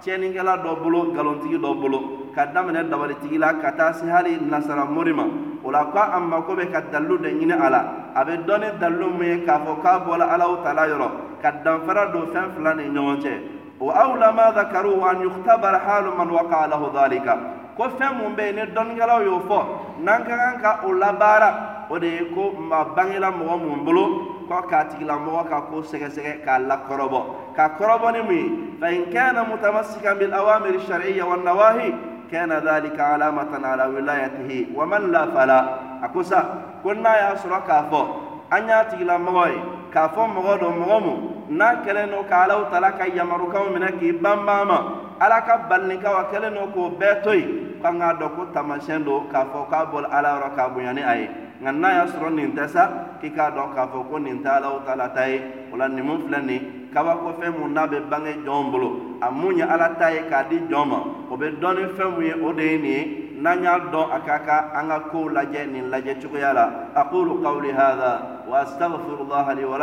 tiɲɛnikɛla 0.02 0.57
dɔ 0.64 0.71
bolo 0.83 1.05
nkalontigi 1.11 1.59
dɔ 1.59 1.81
bolo 1.81 1.99
ka 2.35 2.47
daminɛ 2.47 2.88
dabalitigi 2.90 3.38
la 3.38 3.55
ka 3.61 3.71
taa 3.73 3.93
se 3.93 4.07
hali 4.07 4.38
nasara 4.40 4.85
mori 4.85 5.12
ma 5.12 5.25
o 5.64 5.71
la 5.71 5.85
ko 5.85 5.99
a 5.99 6.21
mako 6.21 6.55
bɛ 6.57 6.71
ka 6.73 6.81
dalilu 6.93 7.19
de 7.23 7.29
ɲini 7.29 7.52
a 7.67 7.71
la 7.71 7.81
a 8.14 8.25
bɛ 8.25 8.45
dɔn 8.47 8.61
ni 8.61 8.79
dalilu 8.79 9.11
mun 9.11 9.25
ye 9.26 9.45
k'a 9.47 9.59
fɔ 9.64 9.83
k'a 9.83 9.99
bɔla 10.07 10.25
alahu 10.35 10.62
taala 10.62 10.87
yɔrɔ 10.88 11.09
ka 11.43 11.50
danfara 11.64 12.12
don 12.12 12.26
fɛn 12.33 12.55
fila 12.55 12.75
ni 12.75 12.85
ɲɔgɔn 12.85 13.21
cɛ 13.23 13.33
o 13.81 13.90
awla 13.90 14.33
ma 14.33 14.52
dhakaruhu 14.52 15.02
an 15.09 15.21
yukhtabara 15.23 15.81
halu 15.81 16.17
man 16.17 16.29
waqa 16.29 16.69
lahu 16.69 16.93
dhalika 16.93 17.38
ko 17.81 17.89
fɛn 17.97 18.13
mun 18.19 18.37
bɛ 18.37 18.43
yen 18.47 18.57
ni 18.57 18.63
dɔnnikɛlaw 18.77 19.21
y'o 19.25 19.41
fɔ 19.49 19.59
n'an 20.05 20.25
ka 20.29 20.37
kan 20.37 20.61
ka 20.61 20.81
o 20.85 20.93
labaara 20.93 21.87
o 21.89 21.99
de 21.99 22.09
ye 22.09 22.25
ko 22.35 22.53
ma 22.61 22.85
bangela 22.85 23.31
mɔgɔ 23.33 23.57
mun 23.57 23.85
bolo 23.85 24.05
ko 24.49 24.63
k'a 24.69 24.85
tigilamɔgɔ 24.91 25.49
ka 25.49 25.61
ko 25.63 25.81
sɛgɛsɛgɛ 25.81 26.45
k'a 26.45 26.59
lakɔrɔbɔ 26.69 27.21
ka 27.57 27.71
kɔrɔbɔ 27.79 28.13
ni 28.13 28.21
mun 28.21 28.37
ye 28.37 28.79
fa 28.79 28.87
in 28.93 29.11
kana 29.11 29.45
mutamassikan 29.45 30.19
bil 30.19 30.31
awamir 30.35 30.77
shar'iyya 30.87 31.25
wan 31.27 31.41
nawahi 31.43 31.95
kana 32.31 32.61
dhalika 32.61 33.17
alamatan 33.17 33.65
ala 33.65 33.89
wilayatihi 33.89 34.75
wa 34.75 34.85
man 34.85 35.11
la 35.11 35.27
fala 35.33 35.59
a 36.03 36.09
ko 36.13 36.23
sa 36.23 36.43
ko 36.83 36.93
n'a 36.93 37.17
y'a 37.17 37.35
sɔrɔ 37.37 37.65
k'a 37.65 37.89
fɔ 37.89 38.01
an 38.51 38.69
y'a 38.69 38.85
tigilamɔgɔ 38.91 39.45
ye 39.49 39.61
k'a 39.91 40.13
fɔ 40.13 40.29
mɔgɔ 40.29 40.53
dɔ 40.61 40.69
mɔgɔ 40.69 41.01
mun 41.01 41.39
n'a 41.50 41.83
kɛlen 41.85 42.11
don 42.11 42.25
ka 42.28 42.45
alaw 42.45 42.71
tala 42.71 42.92
ka 42.92 43.07
yamarukanw 43.07 43.75
minɛ 43.75 43.99
k'i 43.99 44.12
banban 44.12 44.66
ma 44.68 44.79
ala 45.18 45.42
ka 45.42 45.66
balinikaw 45.68 46.14
a 46.16 46.25
kɛlen 46.31 46.55
don 46.55 46.70
k'o 46.72 46.90
bɛɛ 46.98 47.22
to 47.22 47.33
yen 47.35 47.51
k'an 47.83 47.98
k'a 47.98 48.14
dɔn 48.14 48.31
ko 48.37 48.42
tamasiyɛn 48.55 49.05
don 49.05 49.27
k'a 49.33 49.44
fɔ 49.51 49.68
k'a 49.70 49.87
bɔra 49.90 50.09
ala 50.12 50.29
yɔrɔ 50.38 50.55
k'a 50.57 50.68
bonya 50.68 50.92
ni 50.94 51.03
a 51.03 51.14
ye 51.16 51.29
nka 51.61 51.72
n'a 51.72 51.88
y'a 51.90 52.07
sɔrɔ 52.07 52.31
nin 52.35 52.55
tɛ 52.55 52.68
sa 52.68 52.83
k'i 53.20 53.31
k'a 53.35 53.51
dɔn 53.51 53.75
k'a 53.75 53.88
fɔ 53.90 54.09
ko 54.09 54.18
nin 54.18 54.38
tɛ 54.42 54.48
alaw 54.48 54.81
ta 54.87 54.94
la 54.94 55.09
ta 55.09 55.27
ye 55.27 55.42
o 55.72 55.77
la 55.77 55.88
nin 55.88 56.05
mun 56.07 56.22
filɛ 56.22 56.40
nin 56.44 56.61
kabakofɛn 56.94 57.51
mun 57.59 57.75
n'a 57.75 57.87
bɛ 57.87 57.98
bange 58.09 58.33
jɔnw 58.46 58.70
bolo 58.70 58.90
a 59.20 59.31
mun 59.31 59.57
ye 59.57 59.62
ala 59.62 59.90
ta 59.98 60.09
ye 60.09 60.22
k'a 60.31 60.44
di 60.48 60.57
jɔn 60.70 60.87
ma 60.88 60.98
o 61.31 61.37
bɛ 61.37 61.59
dɔn 61.59 61.75
ni 61.77 61.85
fɛn 61.98 62.11
mun 62.14 62.25
ye 62.25 62.33
o 62.33 62.53
de 62.53 62.62
ye 62.62 62.79
nin 62.79 62.85
ye 62.85 63.31
n'an 63.40 63.62
y'a 63.62 63.79
dɔn 63.90 64.07
a 64.12 64.20
ka 64.20 64.38
kan 64.38 64.70
an 64.75 64.88
ka 64.88 65.01
kow 65.11 65.29
lajɛ 65.29 65.66
nin 65.66 65.90
lajɛ 65.90 66.22
cogoya 66.22 66.53
la 66.55 66.70
aqulu 66.94 67.42
qawli 67.42 67.72
hadha 67.72 68.44
wa 68.46 68.61
astaghfirullah 68.62 69.57
li 69.57 69.64
wa 69.64 69.79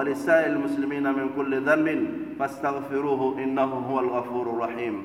lisa'il 0.00 0.56
muslimina 0.56 1.12
min 1.12 1.36
kulli 1.36 1.60
dhanbin 1.60 2.32
fastaghfiruhu 2.40 3.36
innahu 3.36 3.84
huwal 3.84 4.08
ghafurur 4.08 4.64
rahim 4.64 5.04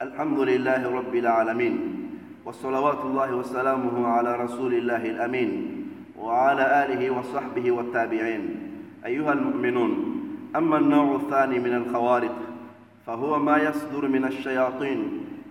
الحمد 0.00 0.38
لله 0.38 0.80
رب 0.88 1.14
العالمين 1.14 1.76
وصلوات 2.44 3.00
الله 3.04 3.36
وسلامه 3.36 4.06
على 4.08 4.36
رسول 4.36 4.74
الله 4.74 5.04
الأمين 5.10 5.50
وعلى 6.16 6.84
آله 6.84 7.10
وصحبه 7.10 7.72
والتابعين. 7.72 8.42
أيها 9.06 9.32
المؤمنون 9.32 9.92
أما 10.56 10.76
النوع 10.78 11.16
الثاني 11.16 11.58
من 11.58 11.74
الخوارق 11.74 12.36
فهو 13.06 13.38
ما 13.38 13.56
يصدر 13.58 14.08
من 14.08 14.24
الشياطين 14.24 15.00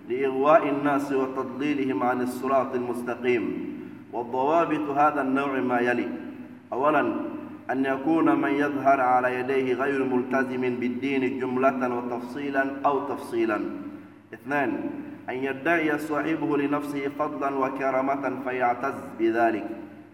لإغواء 0.08 0.68
الناس 0.68 1.12
وتضليلهم 1.12 2.02
عن 2.02 2.20
الصراط 2.22 2.74
المستقيم. 2.74 3.69
والضوابط 4.12 4.98
هذا 4.98 5.22
النوع 5.22 5.60
ما 5.60 5.80
يلي. 5.80 6.08
أولا 6.72 7.14
أن 7.70 7.84
يكون 7.84 8.40
من 8.40 8.50
يظهر 8.50 9.00
على 9.00 9.34
يديه 9.34 9.74
غير 9.74 10.04
ملتزم 10.04 10.60
بالدين 10.60 11.40
جملة 11.40 11.94
وتفصيلا 11.96 12.64
أو 12.86 13.08
تفصيلا. 13.08 13.60
اثنان 14.34 14.90
أن 15.28 15.34
يدعي 15.34 15.98
صاحبه 15.98 16.56
لنفسه 16.58 17.08
فضلا 17.18 17.54
وكرامة 17.54 18.42
فيعتز 18.44 18.94
بذلك. 19.18 19.66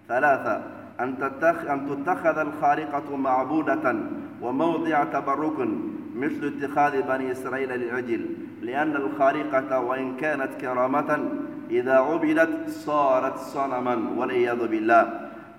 ثلاثة 0.09 0.63
أن 1.01 1.19
تتخ 1.19 1.71
أن 1.71 1.87
تتخذ 1.89 2.39
الخارقة 2.39 3.17
معبودة 3.17 3.97
وموضع 4.43 5.05
تبرك 5.05 5.69
مثل 6.17 6.53
اتخاذ 6.53 7.03
بني 7.03 7.33
إسرائيل 7.33 7.69
للعجل 7.69 8.27
لأن 8.63 8.97
الخارقة 8.97 9.81
وإن 9.81 10.17
كانت 10.17 10.55
كرامة 10.61 11.31
إذا 11.71 11.97
عبدت 11.99 12.69
صارت 12.69 13.37
صنما 13.39 13.95
والعياذ 14.19 14.61
بالله 14.73 15.03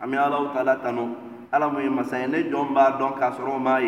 أمي 0.03 0.17
الله 0.25 0.43
تعالى 0.53 0.75
تنو 0.83 1.07
ألا 1.55 1.67
مهم 1.67 1.97
سيني 2.03 2.43
جنبا 2.51 2.85
دون 2.99 3.11
كاسرو 3.19 3.57
ماي 3.59 3.85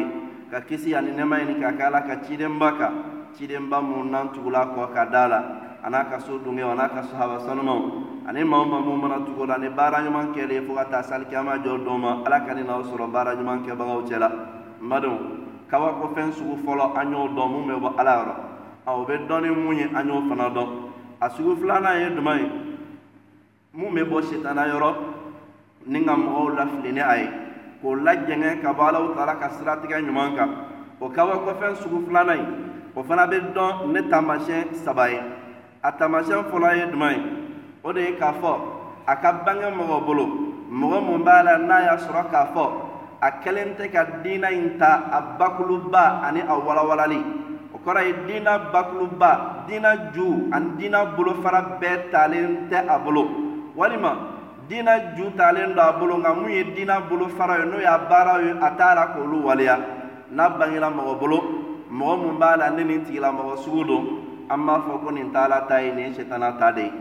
ككسي 0.52 1.00
أن 1.00 1.08
نمائني 1.20 1.54
كاكالا 1.62 2.00
كتشيدن 2.08 2.60
بكا 2.60 2.90
cidenba 3.38 3.78
mu 3.80 4.04
nan 4.10 4.34
tugula 4.34 4.74
kɔ 4.74 4.84
ka 4.94 5.06
da 5.06 5.28
la 5.28 5.40
a 5.86 5.88
n'a 5.90 6.10
ka 6.10 6.18
so 6.20 6.38
dunge 6.44 6.64
a 6.66 6.74
n'a 6.74 6.90
ka 6.90 7.02
sahaba 7.10 7.38
sanumaw 7.46 7.80
ani 8.28 8.44
maa 8.44 8.66
ma 8.66 8.80
mu 8.82 8.98
mana 8.98 9.22
tugu 9.26 9.46
la 9.46 9.56
ni 9.58 9.70
baara 9.70 10.02
ɲuman 10.04 10.34
kɛlen 10.34 10.66
fo 10.66 10.74
ka 10.74 10.86
taa 10.92 11.04
salikiyama 11.04 11.62
jɔ 11.64 11.86
don 11.86 12.00
ma 12.02 12.12
ala 12.26 12.42
ka 12.46 12.54
ni 12.58 12.64
n'aw 12.64 12.82
sɔrɔ 12.90 13.06
baara 13.14 13.36
ɲuman 13.38 13.64
kɛbagaw 13.64 14.02
cɛ 14.10 14.18
la 14.18 14.30
n 14.82 14.90
badenw 21.20 21.28
kabako 21.28 21.28
fɛn 21.28 21.36
sugu 21.36 21.56
fɔlɔ 21.56 21.76
an 21.76 22.02
y'o 22.02 22.10
dɔn 22.10 22.50
mun 22.54 22.84
bɛ 22.84 22.84
bɔ 22.84 22.96
ala 22.96 22.96
yɔrɔ 22.96 22.96
a 22.96 22.96
o 22.96 22.96
bɛ 22.96 22.96
dɔn 22.96 22.96
ni 22.96 22.96
mun 22.96 22.96
ye 22.96 22.96
an 22.96 22.96
y'o 22.96 22.96
fana 22.96 22.96
dɔn 22.96 22.96
a 22.96 22.96
sugu 22.96 22.96
filanan 22.96 22.96
ye. 22.96 22.96
Jumɛn 22.96 22.96
ye 22.96 23.00
mun 23.74 23.92
bɛ 23.92 24.04
bɔ 24.04 24.22
sitana 24.22 24.64
yɔrɔ 24.68 24.96
ni 25.86 26.06
ka 26.06 26.16
mɔgɔw 26.16 26.56
lafili 26.56 26.92
ni 26.92 27.02
a 27.02 27.16
ye 27.18 27.30
k'o 27.82 27.96
lajɛngɛ 27.96 28.62
ka 28.62 28.74
bɔ 28.74 28.88
alaw 28.88 29.16
taala 29.16 29.36
ka. 29.36 29.50
Siratigɛ 29.50 30.02
ɲuman 30.02 30.36
kan 30.36 30.50
o 31.00 31.10
kabako 31.10 31.54
fɛn 31.60 31.76
sugu 31.76 32.06
filanan 32.08 32.38
ye. 32.38 32.46
O 32.96 33.04
fana 33.04 33.28
bɛ 33.28 33.54
dɔn 33.54 33.92
ne 33.92 34.02
taamasiyɛn 34.10 34.74
saba 34.74 35.10
ye. 35.10 35.20
A 35.84 35.92
taamasiyɛn 35.92 36.46
fɔlɔ 36.52 36.76
ye 36.78 36.86
jumɛn 36.92 37.16
ye. 37.16 37.24
O 37.84 37.94
de 37.94 38.02
ye 38.02 38.16
k'a 38.18 38.34
fɔ 38.34 38.60
a 39.08 39.16
ka 39.16 39.32
bange 39.46 39.76
mɔgɔ 39.76 40.06
bolo. 40.06 40.26
Mɔgɔ 40.72 41.06
mun 41.06 41.24
b'a 41.24 41.44
la 41.44 41.58
n'a 41.58 41.82
y'a 41.82 41.98
sɔrɔ 41.98 42.30
k'a 42.32 42.54
fɔ 42.54 42.72
a 43.22 43.32
kɛlen 43.32 43.76
tɛ 43.76 43.92
ka 43.92 44.06
diinɛ 44.24 44.52
in 44.52 44.78
ta 44.78 45.10
a 45.12 45.22
bakuluba 45.38 46.22
ani 46.24 46.42
a 46.42 46.56
walawalali. 46.56 47.20
o 47.20 47.39
kɔrɔ 47.86 48.02
ye 48.06 48.14
diinɛ 48.28 48.72
bakuluba 48.72 49.66
diinɛ 49.68 50.14
ju 50.14 50.50
ani 50.52 50.70
diinɛ 50.78 51.16
bolofara 51.16 51.80
bɛɛ 51.80 52.12
talen 52.12 52.70
tɛ 52.70 52.88
a 52.88 53.00
bolo. 53.00 53.24
Walima 53.76 54.12
diinɛ 54.68 55.16
ju 55.16 55.32
talen 55.38 55.76
don 55.76 55.86
a 55.88 55.94
bolo 55.94 56.18
nka 56.18 56.34
mun 56.36 56.52
ye 56.52 56.64
diinɛ 56.64 57.08
bolofara 57.10 57.60
ye 57.60 57.66
n'o 57.66 57.80
y'a 57.80 57.98
baaraw 58.10 58.42
ye 58.44 58.52
a 58.52 58.70
t'a 58.78 58.96
la 58.96 59.08
k'olu 59.14 59.44
waleya. 59.44 59.80
N'a 60.32 60.50
bangela 60.50 60.90
mɔgɔ 60.90 61.20
bolo 61.20 61.38
mɔgɔ 61.92 62.18
mun 62.22 62.38
b'a 62.38 62.58
la 62.58 62.70
ne 62.70 62.84
nin 62.84 63.06
tigilamɔgɔ 63.06 63.58
sugu 63.64 63.84
don 63.88 64.04
an 64.50 64.58
b'a 64.66 64.82
fɔ 64.82 65.04
ko 65.04 65.10
nin 65.12 65.32
t'ala 65.32 65.66
ta 65.68 65.78
ye 65.80 65.92
nin 65.92 66.12
ye 66.12 66.14
setana 66.14 66.58
ta 66.60 66.72
de 66.72 66.82
ye. 66.82 66.92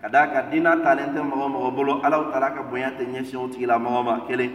Ka 0.00 0.08
d'a 0.08 0.26
kan 0.28 0.50
diinɛ 0.50 0.82
talen 0.84 1.14
tɛ 1.14 1.20
mɔgɔ 1.20 1.46
mɔgɔ 1.50 1.74
bolo 1.74 2.00
alaw 2.04 2.30
taala 2.30 2.50
ka 2.54 2.62
bonya 2.62 2.92
tɛ 2.96 3.04
ɲɛsin 3.04 3.36
o 3.36 3.48
tigilamɔgɔ 3.48 4.04
ma 4.04 4.20
kelen. 4.28 4.50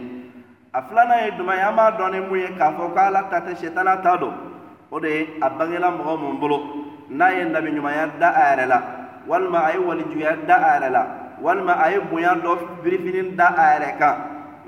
A 0.72 0.82
filanan 0.82 1.24
ye 1.26 1.30
jumɛn 1.36 1.56
ye? 1.56 1.62
An 1.62 1.76
b'a 1.76 1.92
dɔn 1.98 2.12
ni 2.12 2.20
mun 2.20 2.38
ye 2.38 2.48
k'a 2.56 2.72
fɔ 2.72 2.92
ko 2.94 2.98
ala 2.98 3.22
ta 3.30 3.40
tɛ 3.40 3.54
setana 3.54 4.02
ta 4.02 4.16
don 4.16 4.53
o 4.94 5.00
de 5.00 5.38
a 5.40 5.50
bangela 5.50 5.90
mɔgɔ 5.90 6.14
mun 6.22 6.38
bolo 6.38 6.58
n'a 7.10 7.32
ye 7.32 7.44
nabi 7.44 7.70
ɲumanya 7.70 8.18
da 8.20 8.28
a 8.28 8.54
yɛrɛ 8.54 8.66
la 8.68 8.82
walima 9.26 9.64
a 9.66 9.72
ye 9.72 9.78
walijuya 9.78 10.36
da 10.46 10.54
a 10.54 10.78
yɛrɛ 10.78 10.90
la 10.92 11.06
walima 11.42 11.72
a 11.82 11.90
ye 11.90 11.98
bonya 11.98 12.34
dɔ 12.36 12.58
birifini 12.82 13.34
da 13.34 13.46
a 13.48 13.74
yɛrɛ 13.74 13.98
kan 13.98 14.14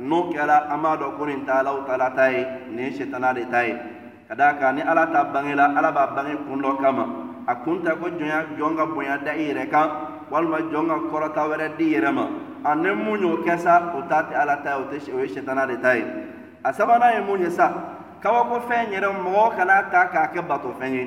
n'o 0.00 0.32
kɛra 0.32 0.66
an 0.68 0.82
b'a 0.82 0.96
dɔn 0.96 1.16
ko 1.16 1.24
nin 1.26 1.46
tɛ 1.46 1.52
alaw 1.60 1.86
taala 1.86 2.10
ta 2.16 2.26
ye 2.26 2.44
nin 2.70 2.86
ye 2.86 2.90
setana 2.90 3.32
de 3.34 3.44
ta 3.48 3.60
ye 3.62 3.76
ka 4.28 4.34
d'a 4.34 4.54
kan 4.58 4.74
ni 4.74 4.82
ala 4.82 5.06
ta 5.12 5.24
bangela 5.32 5.76
ala 5.78 5.92
b'a 5.92 6.06
bange 6.14 6.36
kun 6.48 6.60
dɔ 6.60 6.80
kama. 6.82 7.06
A 7.46 7.54
kun 7.54 7.78
tɛ 7.84 7.94
ko 8.00 8.08
jɔnya 8.10 8.58
jɔn 8.58 8.76
ka 8.76 8.86
bonya 8.86 9.18
da 9.24 9.30
i 9.30 9.54
yɛrɛ 9.54 9.70
kan 9.70 9.88
walima 10.28 10.58
jɔn 10.58 10.88
ka 10.88 10.96
kɔrɔta 11.06 11.42
wɛrɛ 11.50 11.76
di 11.78 11.94
yɛrɛ 11.94 12.12
ma 12.12 12.28
a 12.64 12.74
ni 12.74 12.90
mun 12.90 13.20
y'o 13.20 13.36
kɛ 13.44 13.58
sa 13.58 13.92
o 13.94 14.02
ta 14.08 14.24
tɛ 14.24 14.34
ala 14.34 14.56
ta 14.64 14.76
ye 14.76 15.12
o 15.14 15.22
ye 15.22 15.28
setana 15.28 15.68
de 15.68 15.76
ta 15.76 15.92
ye 15.94 16.04
a 16.64 16.72
sabanan 16.72 17.14
ye 17.14 17.20
mun 17.24 17.40
ye 17.40 17.48
sa 17.48 17.95
kabakofɛn 18.26 18.90
yɛrɛ 18.92 19.08
mɔgɔ 19.22 19.56
kana 19.56 19.82
ta 19.90 20.08
k'a 20.12 20.26
kɛ 20.34 20.40
batofɛn 20.48 20.92
ye. 20.92 21.04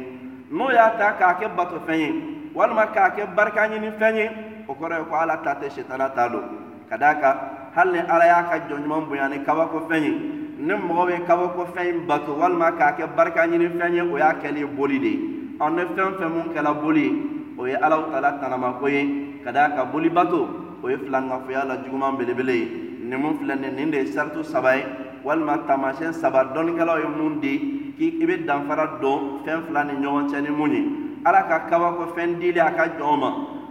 N'o 0.52 0.72
y'a 0.72 0.90
ta 0.98 1.12
k'a 1.20 1.34
kɛ 1.40 1.48
batofɛn 1.56 2.00
ye 2.00 2.10
walima 2.56 2.88
k'a 2.94 3.10
kɛ 3.16 3.36
barika 3.36 3.68
ɲini 3.68 3.92
fɛn 4.00 4.16
ye 4.16 4.30
o 4.68 4.74
kɔrɔ 4.74 5.00
ye 5.00 5.06
ko 5.10 5.16
ala 5.16 5.38
ta 5.44 5.56
tɛ 5.56 5.70
setana 5.70 6.10
ta 6.16 6.30
don. 6.30 6.44
Ka 6.90 6.98
d'a 6.98 7.16
kan 7.16 7.36
hali 7.76 7.92
ni 7.92 8.00
ala 8.00 8.26
y'a 8.26 8.44
ka 8.44 8.56
jɔn 8.70 8.84
ɲuman 8.84 9.08
bonya 9.10 9.28
ni 9.28 9.44
kabakofɛn 9.44 10.04
ye 10.04 10.12
ni 10.60 10.74
mɔgɔ 10.74 11.04
bɛ 11.10 11.26
kabakofɛn 11.28 11.88
in 11.90 12.08
bato 12.08 12.32
walima 12.40 12.72
k'a 12.78 12.96
kɛ 12.96 13.08
barika 13.16 13.48
ɲini 13.48 13.68
fɛn 13.78 13.94
ye 13.94 14.02
o 14.02 14.18
y'a 14.18 14.34
kɛlen 14.42 14.76
boli 14.76 15.00
de 15.00 15.08
ye. 15.08 15.20
Ɔ 15.60 15.76
ni 15.76 15.82
fɛn 15.84 16.16
fɛn 16.16 16.30
mun 16.32 16.54
kɛla 16.56 16.74
boli 16.82 17.04
ye 17.04 17.12
o 17.58 17.66
ye 17.66 17.76
alaw 17.76 18.10
taala 18.12 18.40
tanamako 18.40 18.88
ye. 18.88 19.42
Ka 19.44 19.52
d'a 19.52 19.76
kan 19.76 19.92
boli 19.92 20.10
bato 20.10 20.48
o 20.82 20.88
ye 20.88 20.96
filankafoya 20.96 21.68
la 21.68 21.76
juguman 21.84 22.16
belebele 22.18 22.56
ye. 22.56 22.68
Nin 23.04 23.20
mun 23.20 23.38
filɛ 23.40 23.60
nin 23.60 23.76
nin 23.76 23.92
de 23.92 23.98
ye 23.98 24.06
saritu 24.06 24.44
saba 24.46 24.78
ye. 24.78 24.86
Walima 25.30 25.58
taamasiyɛn 25.68 26.14
saba 26.14 26.44
dɔnnikɛlaw 26.54 26.98
ye 26.98 27.08
mun 27.18 27.40
di 27.40 27.54
k'i 27.98 28.26
bɛ 28.26 28.46
danfara 28.46 28.98
dɔn 29.02 29.46
fɛn 29.46 29.60
fila 29.68 29.84
ni 29.84 29.94
ɲɔgɔn 30.02 30.26
cɛ 30.32 30.42
ni 30.42 30.50
mun 30.50 30.72
ye. 30.72 30.84
Ala 31.26 31.44
ka 31.44 31.60
kabakofɛn 31.70 32.40
dili 32.40 32.60
a 32.60 32.72
ka 32.72 32.86
jɔnw 32.98 33.20
ma 33.20 33.30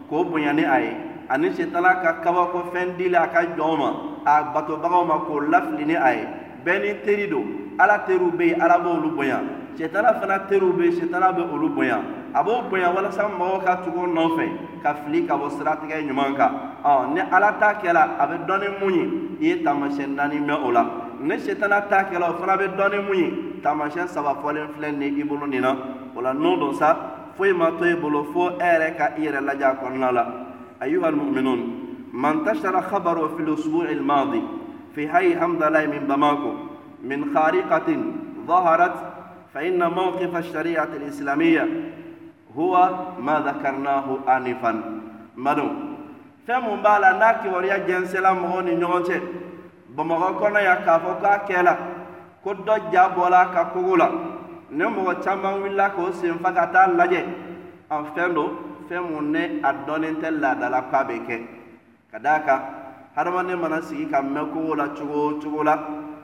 k'o 0.09 0.25
bonya 0.31 0.53
ni 0.53 0.65
a 0.65 0.79
ye. 0.81 0.93
Ani 1.29 1.51
setala 1.51 2.01
ka 2.03 2.21
kabakofɛn 2.23 2.97
dili 2.97 3.17
a 3.17 3.27
ka 3.27 3.41
jɔnw 3.57 3.79
ma 3.79 3.91
a 4.25 4.43
batobagaw 4.55 5.05
ma 5.07 5.19
k'o 5.27 5.41
lafili 5.51 5.87
ni 5.87 5.95
a 5.97 6.11
ye. 6.15 6.25
Bɛɛ 6.65 6.83
ni 6.83 6.95
teri 7.05 7.27
don. 7.29 7.47
Ala 7.79 8.05
teriw 8.07 8.31
bɛ 8.31 8.45
yen 8.51 8.61
ala 8.61 8.79
b'olu 8.79 9.17
bonya. 9.17 9.41
Setala 9.77 10.21
fana 10.21 10.47
teriw 10.47 10.73
bɛ 10.73 10.83
yen 10.85 10.93
setala 10.93 11.33
bɛ 11.33 11.43
olu 11.53 11.71
bonya. 11.75 11.99
A 12.35 12.45
b'o 12.45 12.69
bonya 12.71 12.93
walasa 12.95 13.27
mɔgɔw 13.27 13.65
ka 13.65 13.77
tugu 13.83 14.07
nɔfɛ 14.07 14.47
ka 14.83 14.95
fili 14.95 15.27
ka 15.27 15.35
bɔ 15.35 15.51
siratigɛ 15.57 16.07
ɲuman 16.07 16.37
kan. 16.37 16.53
Ɔ 16.85 17.15
ni 17.15 17.21
ala 17.21 17.57
ta 17.59 17.75
kɛla 17.81 18.21
a 18.21 18.27
bɛ 18.27 18.47
dɔn 18.47 18.81
mun 18.81 18.95
ye. 18.95 19.05
I 19.41 19.45
ye 19.45 19.63
taamasiyɛn 19.65 20.15
naani 20.15 20.39
mɛn 20.41 20.63
o 20.65 20.71
la 20.71 21.08
ni 21.21 21.39
setana 21.39 21.83
ta 21.89 22.05
kɛla 22.05 22.31
o 22.31 22.35
fana 22.39 22.57
bɛ 22.57 22.77
dɔn 22.77 22.91
ni 22.91 22.99
mun 23.03 23.17
ye 23.17 23.61
taamasiyɛn 23.63 24.09
saba 24.09 24.37
fɔlen 24.43 24.69
filɛ 24.75 24.93
nin 24.97 25.19
i 25.19 25.25
bolo 25.25 25.47
nin 25.47 25.61
na 25.63 25.77
o 26.15 26.21
la 26.21 26.33
n'o 26.33 26.57
don 26.57 26.75
sa 26.75 26.97
foyi 27.37 27.53
ma 27.53 27.71
to 27.79 27.85
i 27.85 27.95
bolo 27.95 28.25
fo 28.33 28.51
e 28.51 28.63
yɛrɛ 28.63 28.97
ka 28.97 29.13
i 29.17 29.23
yɛrɛ 29.23 29.41
lajɛ 29.41 29.65
a 29.65 29.75
kɔnɔna 29.75 30.13
la 30.13 30.27
ayuha 30.81 31.09
almu'minun 31.09 31.61
man 32.13 32.45
tashara 32.45 32.83
khabaru 32.83 33.37
fi 33.37 33.43
al-usbu' 33.43 33.89
al-madi 33.89 34.43
fi 34.95 35.07
hayy 35.07 35.35
hamdallah 35.35 35.87
min 35.89 36.07
bamako 36.07 36.55
min 37.03 37.33
khariqatin 37.35 38.25
ظهرت 38.49 38.97
فإن 39.55 39.91
موقف 39.93 40.37
الشريعة 40.37 40.89
الإسلامية 40.97 41.69
هو 42.57 42.73
ما 43.21 43.45
ذكرناه 43.45 44.19
آنفا 44.37 44.73
مدو 45.37 45.69
fɛn 46.49 46.65
mun 46.65 46.81
b'a 46.81 46.99
la 46.99 47.13
n'a 47.13 47.35
kibaruya 47.45 47.85
jɛnsɛla 47.85 48.33
bamakɔ 49.99 50.29
kɔnɔ 50.39 50.61
yan 50.63 50.79
k'a 50.85 50.99
fɔ 51.03 51.13
k'a 51.23 51.39
kɛla 51.49 51.75
ko 52.43 52.55
dɔ 52.55 52.75
ja 52.93 53.09
bɔla 53.09 53.39
a 53.43 53.53
ka 53.53 53.65
kogo 53.73 53.97
la 53.97 54.09
ni 54.71 54.85
mɔgɔ 54.85 55.23
caman 55.25 55.61
wulila 55.61 55.91
k'o 55.91 56.13
sen 56.13 56.39
fa 56.39 56.53
ka 56.53 56.67
taa 56.73 56.87
lajɛ 56.87 57.21
an 57.91 58.05
fɛn 58.15 58.35
do 58.35 58.45
fɛn 58.89 59.03
mun 59.11 59.33
ne 59.33 59.61
a 59.63 59.73
dɔnnen 59.87 60.15
tɛ 60.23 60.29
laadala 60.41 60.81
k'a 60.91 61.05
bɛ 61.05 61.17
kɛ 61.27 61.37
ka 62.13 62.19
d'a 62.19 62.39
kan 62.47 62.61
hadamaden 63.17 63.59
mana 63.61 63.83
sigi 63.83 64.07
ka 64.09 64.23
mɛn 64.23 64.53
kogo 64.53 64.75
la 64.77 64.87
cogo 64.95 65.19
o 65.29 65.41
cogo 65.41 65.63
la 65.65 65.75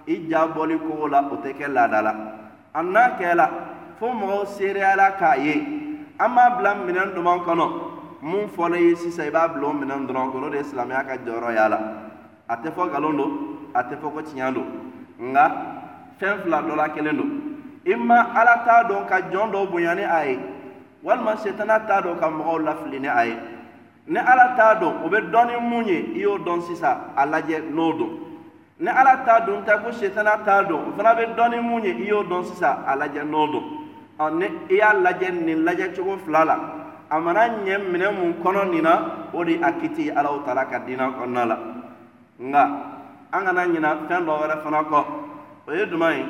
i 0.07 0.15
ja 0.31 0.47
bɔli 0.47 0.79
kogo 0.79 1.11
la 1.11 1.19
o 1.33 1.37
tɛ 1.43 1.51
kɛ 1.59 1.67
laada 1.69 2.01
la 2.03 2.13
a 2.75 2.83
n'a 2.83 3.19
kɛla 3.19 3.51
fo 3.99 4.07
mɔgɔw 4.07 4.47
seereyala 4.47 5.17
k'a 5.19 5.37
ye. 5.37 5.83
An 6.19 6.35
b'a 6.35 6.51
bila 6.57 6.75
minɛn 6.75 7.15
duman 7.15 7.41
kɔnɔ 7.45 7.67
mun 8.23 8.49
fɔla 8.49 8.79
ye 8.79 8.95
sisan 8.95 9.27
i 9.27 9.31
b'a 9.31 9.49
bila 9.49 9.67
o 9.67 9.73
minɛn 9.73 10.07
dɔrɔn 10.07 10.31
kɔnɔ 10.33 10.47
o 10.47 10.51
de 10.51 10.57
ye 10.59 10.63
silamɛya 10.63 11.07
ka 11.07 11.17
jɔyɔrɔ 11.17 11.55
y'a 11.55 11.69
la 11.69 11.79
a 12.49 12.57
tɛ 12.57 12.71
fɔ 12.71 12.87
nkalon 12.89 13.17
don 13.17 13.54
a 13.75 13.83
tɛ 13.83 13.97
fɔ 14.01 14.13
ko 14.13 14.21
tiɲɛ 14.23 14.53
don 14.55 14.67
nka 15.19 15.45
fɛn 16.21 16.43
fila 16.43 16.63
dɔ 16.63 16.77
la 16.77 16.89
kelen 16.89 17.17
don 17.17 17.31
i 17.87 17.95
ma 17.97 18.33
ala 18.35 18.63
t'a 18.65 18.85
dɔn 18.89 19.07
ka 19.09 19.21
jɔn 19.31 19.51
dɔw 19.53 19.71
bonya 19.71 19.95
ni 19.95 20.03
a 20.03 20.25
ye. 20.27 20.39
Walima 21.05 21.37
setana 21.37 21.81
t'a 21.87 22.01
dɔn 22.01 22.19
ka 22.19 22.31
mɔgɔw 22.31 22.59
lafili 22.65 23.01
ni 23.01 23.09
a 23.09 23.25
ye. 23.27 23.37
Ni 24.07 24.19
ala 24.19 24.55
t'a 24.57 24.81
dɔn 24.81 25.05
o 25.05 25.09
bɛ 25.09 25.31
dɔn 25.31 25.47
ni 25.47 25.69
mun 25.69 25.85
ye 25.87 25.99
i 26.15 26.21
y'o 26.21 26.39
dɔn 26.39 26.63
sisan 26.63 26.97
a 27.17 27.27
lajɛ 27.27 27.71
n'o 27.71 27.93
don. 27.93 28.11
Ni 28.81 28.89
ala 28.89 29.23
t'a 29.25 29.41
dɔn 29.47 29.65
tɛ 29.67 29.83
ko 29.83 29.91
setana 29.93 30.39
t'a 30.45 30.65
dɔn 30.65 30.89
o 30.89 30.93
fana 30.97 31.15
bɛ 31.15 31.35
dɔn 31.37 31.51
ni 31.51 31.61
mun 31.61 31.85
ye 31.85 31.93
i 31.93 32.09
y'o 32.09 32.23
dɔn 32.25 32.45
sisan 32.45 32.77
a 32.87 32.97
lajɛ 32.97 33.23
n'o 33.25 33.47
don. 33.53 33.65
Ɔ 34.19 34.39
ni 34.39 34.47
i 34.71 34.75
y'a 34.77 34.95
lajɛ 34.95 35.31
nin 35.45 35.65
lajɛ 35.65 35.95
cogo 35.95 36.17
fila 36.25 36.45
la 36.45 36.59
a 37.11 37.21
mana 37.21 37.49
ɲɛ 37.49 37.79
minɛ 37.93 38.11
mun 38.13 38.35
kɔnɔ 38.43 38.71
nin 38.71 38.83
na 38.83 39.29
o 39.35 39.45
de 39.45 39.61
a 39.63 39.73
kiti 39.73 40.11
alaw 40.11 40.43
taala 40.45 40.65
ka 40.71 40.79
diinɛ 40.79 41.13
kɔnɔna 41.19 41.47
la. 41.47 41.59
Nka 42.41 42.94
an 43.35 43.45
kana 43.45 43.67
ɲina 43.67 43.91
fɛn 44.09 44.25
dɔ 44.27 44.33
wɛrɛ 44.41 44.63
fana 44.63 44.83
kɔ 44.85 45.05
o 45.67 45.73
ye 45.73 45.87
juman 45.87 46.17
ye 46.19 46.27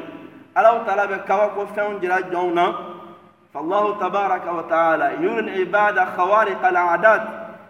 alaw 0.55 0.85
taala 0.87 1.07
bɛ 1.07 1.25
kabako 1.27 1.67
fɛnw 1.75 2.01
jira 2.01 2.19
jɔnw 2.33 2.55
na 2.55 2.67
فالله 3.55 3.99
تبارك 4.01 4.47
وتعالى 4.59 5.07
يري 5.23 5.41
العباد 5.41 5.99
خوارق 6.17 6.63
العادات 6.67 7.23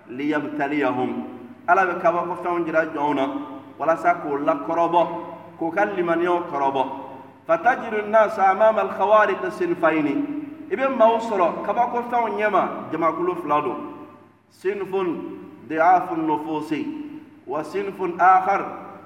ليبتليهم 0.09 1.11
ala 1.66 1.83
bɛ 1.87 2.01
kabako 2.03 2.35
fɛnw 2.44 2.64
jira 2.66 2.85
jɔnw 2.94 3.14
na 3.14 3.25
walasa 3.79 4.14
k'o 4.23 4.38
lakɔrɔbɔ 4.38 5.03
k'o 5.59 5.70
ka 5.75 5.85
limaniyaw 5.85 6.38
kɔrɔbɔ 6.51 6.83
fatajiru 7.47 8.07
nnasa 8.07 8.51
amama 8.51 8.81
alkhawariq 8.87 9.42
sinfayni 9.59 10.14
i 10.70 10.77
bɛ 10.77 10.88
maaw 10.97 11.18
sɔrɔ 11.18 11.64
kabako 11.66 11.99
fɛnw 12.11 12.27
ɲɛma 12.38 12.62
jamakulu 12.92 13.35
fila 13.42 13.61
don 13.62 13.79
sinfun 14.51 15.09
diafu 15.68 16.14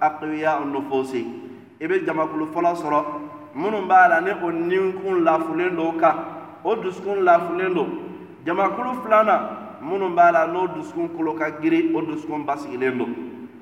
aqwiya 0.01 0.61
nufusi. 0.65 1.27
I 1.81 1.87
bɛ 1.87 2.05
jamakulu 2.05 2.47
fɔlɔ 2.53 2.75
sɔrɔ 2.75 3.05
minnu 3.55 3.87
b'a 3.87 4.09
la 4.09 4.21
ni 4.21 4.31
o 4.31 4.51
ninkun 4.51 5.25
lafulen 5.25 5.77
don 5.77 5.99
kan 5.99 6.15
o 6.65 6.75
dusukun 6.77 7.25
lafulen 7.25 7.75
don 7.75 7.89
jamakulu 8.45 9.03
filanan 9.03 9.41
minnu 9.83 10.15
b'a 10.15 10.33
la 10.33 10.47
n'o 10.47 10.67
dusukun 10.69 11.09
kolo 11.17 11.35
ka 11.35 11.51
giri 11.61 11.93
o 11.95 12.01
dusukun 12.03 12.45
basigilen 12.45 12.99
don 12.99 13.15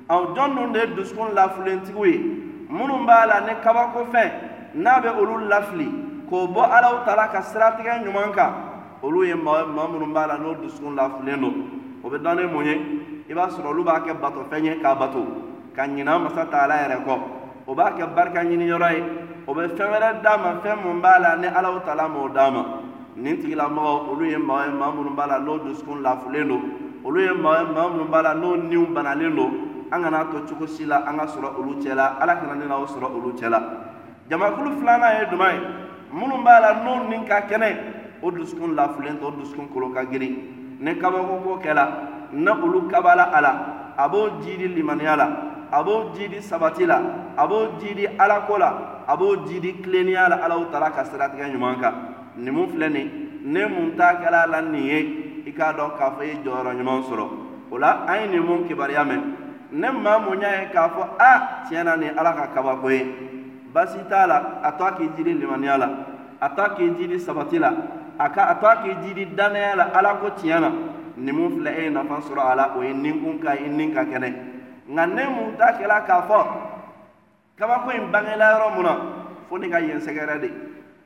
ɔ 0.08 0.34
jɔn 0.34 0.54
dun 0.54 0.72
de 0.72 0.78
ye 0.80 0.86
dusukun 0.96 1.34
lafilentigiw 1.34 2.04
ye 2.06 2.18
minnu 2.70 3.06
b'a 3.06 3.26
la 3.26 3.40
ni 3.40 3.52
kabako 3.62 4.06
fɛn 4.12 4.30
n'a 4.74 5.00
bɛ 5.00 5.08
olu 5.18 5.48
lafili 5.48 5.88
k'o 6.28 6.46
bɔ 6.48 6.62
alaw 6.72 7.04
tala 7.04 7.28
ka 7.28 7.42
siratigɛ 7.42 8.04
ɲuman 8.04 8.32
kan 8.34 8.52
olu 9.02 9.24
ye 9.24 9.34
maa 9.34 9.66
maa 9.66 9.88
minnu 9.88 10.12
b'a 10.12 10.26
la 10.26 10.38
n'o 10.38 10.54
dusukun 10.54 10.96
lafilen 10.96 11.40
don 11.40 11.54
o 12.02 12.08
bɛ 12.08 12.18
dɔn 12.18 12.36
ni 12.36 12.52
mun 12.52 12.64
ye 12.64 12.74
i 13.28 13.34
b'a 13.34 13.48
sɔrɔ 13.48 13.66
olu 13.68 13.84
b'a 13.84 14.00
kɛ 14.00 14.14
batofɛn 14.20 14.64
ye 14.64 14.80
k'a 14.80 14.94
bato 14.94 15.45
ka 15.76 15.86
ɲina 15.86 16.18
masa 16.18 16.46
taala 16.50 16.74
yɛrɛ 16.82 17.04
kɔ. 17.04 17.14
O 17.66 17.74
b'a 17.74 17.92
kɛ 17.92 18.06
barika 18.14 18.42
ɲiniyɔrɔ 18.42 18.90
ye. 18.92 19.02
O 19.46 19.54
bɛ 19.54 19.68
fɛn 19.76 19.88
wɛrɛ 19.92 20.22
d'a 20.22 20.36
ma 20.38 20.60
fɛn 20.62 20.76
mun 20.82 21.00
b'a 21.00 21.18
la 21.20 21.36
ni 21.36 21.46
alaw 21.46 21.84
tala 21.84 22.08
m'o 22.08 22.28
d'a 22.28 22.50
ma. 22.50 22.64
Nin 23.16 23.36
tigilamɔgɔ 23.36 24.10
olu 24.10 24.24
ye 24.24 24.36
maa 24.38 24.64
ye 24.66 24.72
maa 24.72 24.90
minnu 24.90 25.14
b'a 25.14 25.26
la 25.26 25.38
n'o 25.38 25.58
dusukun 25.58 26.02
lafulen 26.02 26.48
don. 26.48 26.62
Olu 27.04 27.20
ye 27.20 27.32
maa 27.32 27.60
ye 27.60 27.72
maa 27.72 27.88
minnu 27.88 28.08
b'a 28.10 28.22
la 28.22 28.34
n'o 28.34 28.56
niw 28.56 28.86
banalen 28.94 29.36
don. 29.36 29.50
An 29.92 30.02
kana 30.02 30.24
to 30.24 30.40
cogo 30.54 30.66
si 30.66 30.84
la 30.84 31.04
an 31.06 31.18
ka 31.18 31.26
sɔrɔ 31.26 31.58
olu 31.58 31.80
cɛ 31.80 31.94
la. 31.94 32.16
Ala 32.20 32.36
kana 32.36 32.54
ne 32.54 32.66
n'aw 32.66 32.86
sɔrɔ 32.86 33.06
olu 33.14 33.32
cɛ 33.36 33.48
la. 33.48 33.62
Jamakulu 34.30 34.80
filanan 34.80 35.20
ye 35.20 35.26
jumɛn 35.30 35.54
ye? 35.54 35.60
Minnu 36.12 36.42
b'a 36.42 36.60
la 36.60 36.74
n'o 36.82 37.08
nin 37.08 37.24
ka 37.26 37.42
kɛnɛ. 37.42 37.76
O 38.22 38.30
dusukun 38.30 38.74
lafulen 38.74 39.18
tɛ 39.18 39.24
o 39.24 39.30
dusukun 39.30 39.68
kolo 39.72 39.90
ka 39.92 40.04
girin 40.06 40.56
ni 40.80 40.94
kabako 40.96 41.40
ko 41.44 41.60
kɛla 41.62 41.88
na 42.32 42.52
olu 42.52 42.88
kabala 42.88 43.30
a 43.32 43.40
la 43.40 43.52
a 43.96 44.08
b'o 44.08 44.40
jidi 44.42 44.68
limaniya 44.68 45.16
la 45.16 45.28
a 45.70 45.82
b'o 45.82 46.12
jidi 46.14 46.40
sabati 46.40 46.86
la 46.86 47.00
a 47.36 47.46
b'o 47.46 47.78
jidi 47.80 48.06
alako 48.06 48.58
la 48.58 49.04
a 49.06 49.16
b'o 49.16 49.46
jidi 49.46 49.74
tilennenya 49.82 50.28
la 50.28 50.36
alaw 50.44 50.70
taara 50.70 50.90
ka 50.90 51.04
siratigɛ 51.04 51.52
ɲuman 51.52 51.80
kan. 51.80 51.94
Nin 52.36 52.68
filɛ 52.68 52.88
nin 52.88 53.08
ne 53.44 53.66
mun 53.66 53.96
ta 53.96 54.14
kɛla 54.14 54.46
la 54.46 54.60
nin 54.60 54.84
ye 54.84 54.98
i 55.46 55.52
k'a 55.52 55.72
dɔn 55.72 55.96
k'a 55.96 56.10
fɔ 56.16 56.22
i 56.22 56.26
ye 56.26 56.34
jɔyɔrɔ 56.44 56.72
ɲuman 56.76 57.02
sɔrɔ. 57.02 57.26
O 57.70 57.78
la 57.78 58.04
an 58.06 58.32
ye 58.32 58.38
nin 58.38 58.66
kibaruya 58.68 59.04
mɛn. 59.04 59.22
Ne 59.72 59.90
maa 59.90 60.18
mun 60.18 60.40
y'a 60.40 60.62
ye 60.62 60.68
k'a 60.72 60.88
fɔ 60.88 61.02
a 61.18 61.64
tiɲɛna 61.68 61.96
nin 61.98 62.18
ala 62.18 62.32
ka 62.32 62.46
kabako 62.54 62.90
ye. 62.90 63.06
Basi 63.72 63.98
t'a 64.08 64.26
la 64.26 64.60
a 64.62 64.72
to 64.72 64.84
a 64.84 64.92
k'i 64.92 65.08
jidi 65.16 65.34
limaniya 65.34 65.78
la. 65.78 65.88
A 66.40 66.48
to 66.50 66.62
a 66.62 66.68
k'i 66.70 66.90
jidi 66.96 67.18
sabati 67.18 67.58
la. 67.58 67.72
A 68.18 68.28
ka 68.30 68.50
a 68.50 68.54
to 68.60 68.66
a 68.66 68.76
k'i 68.76 68.94
jidi 69.02 69.34
dannaya 69.34 69.76
la. 69.76 69.84
Ala 69.94 70.14
ko 70.20 70.30
tiɲɛ 70.30 70.60
na. 70.60 70.70
Nin 71.16 71.34
mun 71.34 71.50
filɛ 71.56 71.78
e 71.78 71.82
ye 71.84 71.90
nafa 71.90 72.20
sɔrɔ 72.20 72.52
a 72.52 72.54
la 72.54 72.74
o 72.76 72.82
ye 72.82 72.92
ninkun 72.92 73.38
ka 73.42 73.52
i 73.52 73.68
nin 73.68 73.94
ka 73.94 74.04
kɛnɛ 74.04 74.55
nka 74.88 75.06
ne 75.06 75.22
mun 75.28 75.56
ta 75.58 75.72
kɛla 75.78 76.06
k'a 76.06 76.22
fɔ 76.28 76.40
kabako 77.58 77.90
in 77.90 78.10
bangela 78.12 78.52
yɔrɔ 78.52 78.74
mun 78.74 78.84
na 78.84 78.94
fo 79.48 79.56
ne 79.58 79.68
ka 79.68 79.78
yen 79.80 80.00
sɛgɛrɛ 80.00 80.40
de. 80.40 80.50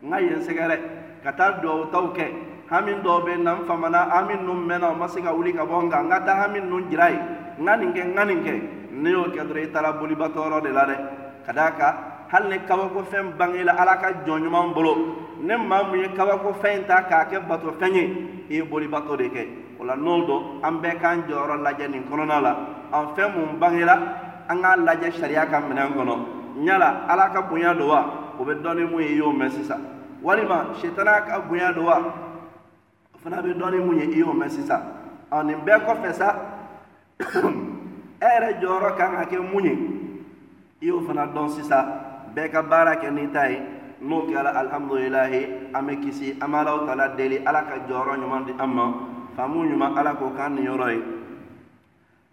N 0.02 0.10
ka 0.10 0.18
yen 0.20 0.40
sɛgɛrɛ 0.40 0.76
ka 1.22 1.32
taa 1.32 1.52
duwawutaw 1.60 2.12
kɛ. 2.14 2.26
Hami 2.70 2.92
dɔw 3.02 3.24
bɛ 3.24 3.42
na 3.42 3.54
n 3.54 3.64
famana 3.66 4.08
hami 4.10 4.34
ninnu 4.34 4.54
mɛnna 4.66 4.90
o 4.90 4.94
ma 4.94 5.06
se 5.08 5.20
ka 5.20 5.32
wuli 5.32 5.52
ka 5.52 5.64
bɔ 5.64 5.84
n 5.84 5.90
kan 5.90 6.04
n 6.06 6.10
ka 6.10 6.20
taa 6.20 6.46
hami 6.46 6.60
ninnu 6.60 6.88
jira 6.90 7.10
ye. 7.10 7.18
N 7.58 7.66
ka 7.66 7.76
nin 7.76 7.92
kɛ 7.92 8.04
n 8.04 8.14
ka 8.14 8.24
nin 8.24 8.42
kɛ. 8.44 8.62
Ne 8.92 9.10
y'o 9.10 9.24
kɛ 9.24 9.42
dɔrɔn 9.48 9.64
i 9.64 9.72
taara 9.72 9.92
bolibatɔyɔrɔ 9.92 10.62
de 10.62 10.72
la 10.72 10.84
dɛ. 10.86 10.96
Ka 11.46 11.52
d'a 11.52 11.70
kan 11.72 11.94
hali 12.30 12.48
ni 12.48 12.58
kabakofɛn 12.66 13.36
bangela 13.36 13.72
ala 13.78 13.96
ka 13.96 14.12
jɔn 14.26 14.42
ɲuman 14.44 14.74
bolo 14.74 14.94
ne 15.40 15.56
maa 15.56 15.82
mun 15.84 15.98
ye 15.98 16.08
kabakofɛn 16.08 16.76
in 16.78 16.84
ta 16.86 17.02
k'a 17.02 17.24
kɛ 17.30 17.46
batofɛn 17.48 17.94
ye 17.94 18.02
i 18.50 18.54
ye 18.54 18.62
bolibatɔ 18.62 19.16
de 19.16 19.28
kɛ. 19.28 19.69
O 19.80 19.84
la 19.84 19.96
n'o 19.96 20.26
don 20.26 20.60
an 20.62 20.80
bɛɛ 20.82 21.00
k'an 21.00 21.22
jɔyɔrɔ 21.28 21.62
lajɛ 21.62 21.88
nin 21.88 22.04
kɔnɔna 22.04 22.40
la 22.40 22.56
an 22.92 23.06
fɛn 23.16 23.32
mun 23.34 23.58
bangela 23.58 23.96
an 24.48 24.60
k'a 24.62 24.76
lajɛ 24.76 25.12
sariya 25.12 25.46
ka 25.50 25.60
minɛn 25.60 25.94
kɔnɔ 25.94 26.16
yala 26.64 27.06
ala 27.08 27.30
ka 27.32 27.42
bonya 27.42 27.74
don 27.78 27.88
wa 27.88 28.04
o 28.38 28.44
bɛ 28.44 28.62
dɔn 28.62 28.76
ni 28.76 28.84
mun 28.84 29.02
ye 29.02 29.08
i 29.08 29.16
y'o 29.16 29.32
mɛn 29.32 29.50
sisan 29.50 29.80
walima 30.22 30.74
sitana 30.80 31.20
ka 31.26 31.40
bonya 31.40 31.72
don 31.72 31.84
wa 31.84 31.98
o 31.98 33.18
fana 33.22 33.42
bɛ 33.42 33.54
dɔn 33.56 33.70
ni 33.70 33.78
mun 33.78 33.96
ye 33.98 34.04
i 34.04 34.18
y'o 34.18 34.32
mɛn 34.32 34.50
sisan 34.50 34.82
ɔ 35.32 35.44
nin 35.44 35.58
bɛɛ 35.64 35.78
kɔfɛ 35.86 36.12
sa 36.12 36.36
e 37.18 38.26
yɛrɛ 38.26 38.60
jɔyɔrɔ 38.60 38.96
kan 38.96 39.16
ka 39.16 39.24
kɛ 39.24 39.40
mun 39.40 39.64
ye. 39.64 40.00
I 40.82 40.86
y'o 40.86 41.00
fana 41.02 41.26
dɔn 41.26 41.48
sisan 41.50 41.84
bɛɛ 42.34 42.50
ka 42.52 42.62
baara 42.62 42.96
kɛ 42.96 43.10
n'i 43.10 43.30
ta 43.32 43.44
ye 43.50 43.60
n'o 44.00 44.24
kɛra 44.24 44.56
alihamudulilayi 44.56 45.74
an 45.74 45.86
bɛ 45.86 46.00
kisi 46.00 46.36
an 46.40 46.48
bɛ 46.48 46.56
alaw 46.56 46.86
tala 46.86 47.08
deli 47.16 47.44
ala 47.44 47.62
ka 47.62 47.74
jɔyɔrɔ 47.86 48.16
ɲuman 48.16 48.44
di 48.46 48.52
an 48.58 48.66
ma 48.74 48.84
k'o 50.18 50.28
k'an 50.36 50.54
nin 50.54 50.64
yɔrɔ 50.64 50.88
ye 50.92 51.02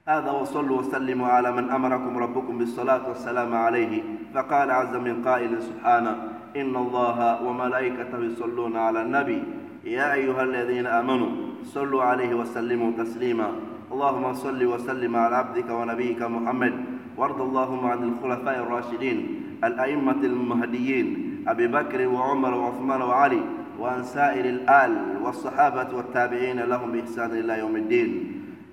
هذا 0.07 0.31
وصلوا 0.31 0.79
وسلموا 0.79 1.27
على 1.27 1.51
من 1.51 1.67
امركم 1.69 2.17
ربكم 2.17 2.57
بالصلاه 2.57 3.09
والسلام 3.09 3.51
عليه 3.55 4.03
فقال 4.33 4.71
عز 4.71 4.95
من 4.95 5.19
قائل 5.19 5.51
سبحانه 5.61 6.13
ان 6.55 6.75
الله 6.75 7.43
وملائكته 7.43 8.19
يصلون 8.23 8.77
على 8.77 9.01
النبي 9.01 9.43
يا 9.83 10.13
ايها 10.13 10.43
الذين 10.43 10.87
امنوا 10.87 11.29
صلوا 11.63 12.03
عليه 12.03 12.35
وسلموا 12.35 12.91
تسليما 12.97 13.49
اللهم 13.91 14.33
صل 14.33 14.65
وسلم 14.65 15.15
على 15.15 15.35
عبدك 15.35 15.69
ونبيك 15.69 16.21
محمد 16.21 16.73
وارض 17.17 17.41
اللهم 17.41 17.85
عن 17.85 17.99
الخلفاء 18.03 18.57
الراشدين 18.63 19.17
الائمه 19.63 20.21
المهديين 20.23 21.07
ابي 21.47 21.67
بكر 21.67 22.07
وعمر 22.07 22.53
وعثمان 22.53 23.01
وعلي 23.01 23.41
وعن 23.79 24.03
سائر 24.03 24.45
الآل 24.45 24.93
والصحابة 25.23 25.87
والتابعين 25.97 26.59
لهم 26.59 26.91
بإحسان 26.91 27.31
إلى 27.31 27.59
يوم 27.59 27.75
الدين 27.75 28.09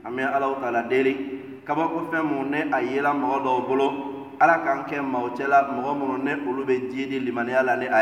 أمي 0.06 0.36
الله 0.36 0.60
تعالى 0.60 0.82
ديري 0.88 1.16
كما 1.68 1.86
كفهم 1.86 2.50
من 2.50 2.74
أيلا 2.74 3.12
مغضو 3.12 3.60
بلو 3.68 4.14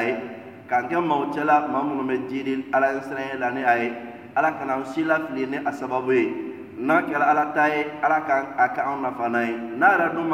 ye 0.03 0.15
k'an 0.69 0.89
kɛ 0.89 0.99
maaw 1.01 1.25
cɛla 1.35 1.57
maa 1.73 1.83
minnu 1.85 2.03
bɛ 2.09 2.17
jiidi 2.29 2.65
ala 2.73 2.87
ɲɛsiranya 2.95 3.37
la 3.39 3.51
ni 3.51 3.63
a 3.63 3.77
ye 3.77 3.93
ala 4.35 4.53
kana 4.59 4.73
an 4.75 4.85
si 4.87 5.05
lafili 5.05 5.47
ni 5.47 5.57
a 5.59 5.73
sababu 5.73 6.13
ye 6.13 6.25
n'a 6.79 7.03
kɛra 7.03 7.25
ala 7.31 7.53
ta 7.55 7.67
ye 7.69 7.87
ala 8.03 8.21
kan 8.27 8.45
a 8.57 8.69
kɛ 8.75 8.81
anw 8.81 9.01
nafa 9.03 9.29
n'a 9.29 9.43
ye 9.45 9.55
n'a 9.77 9.87
yɛrɛ 9.93 10.07
dun 10.15 10.29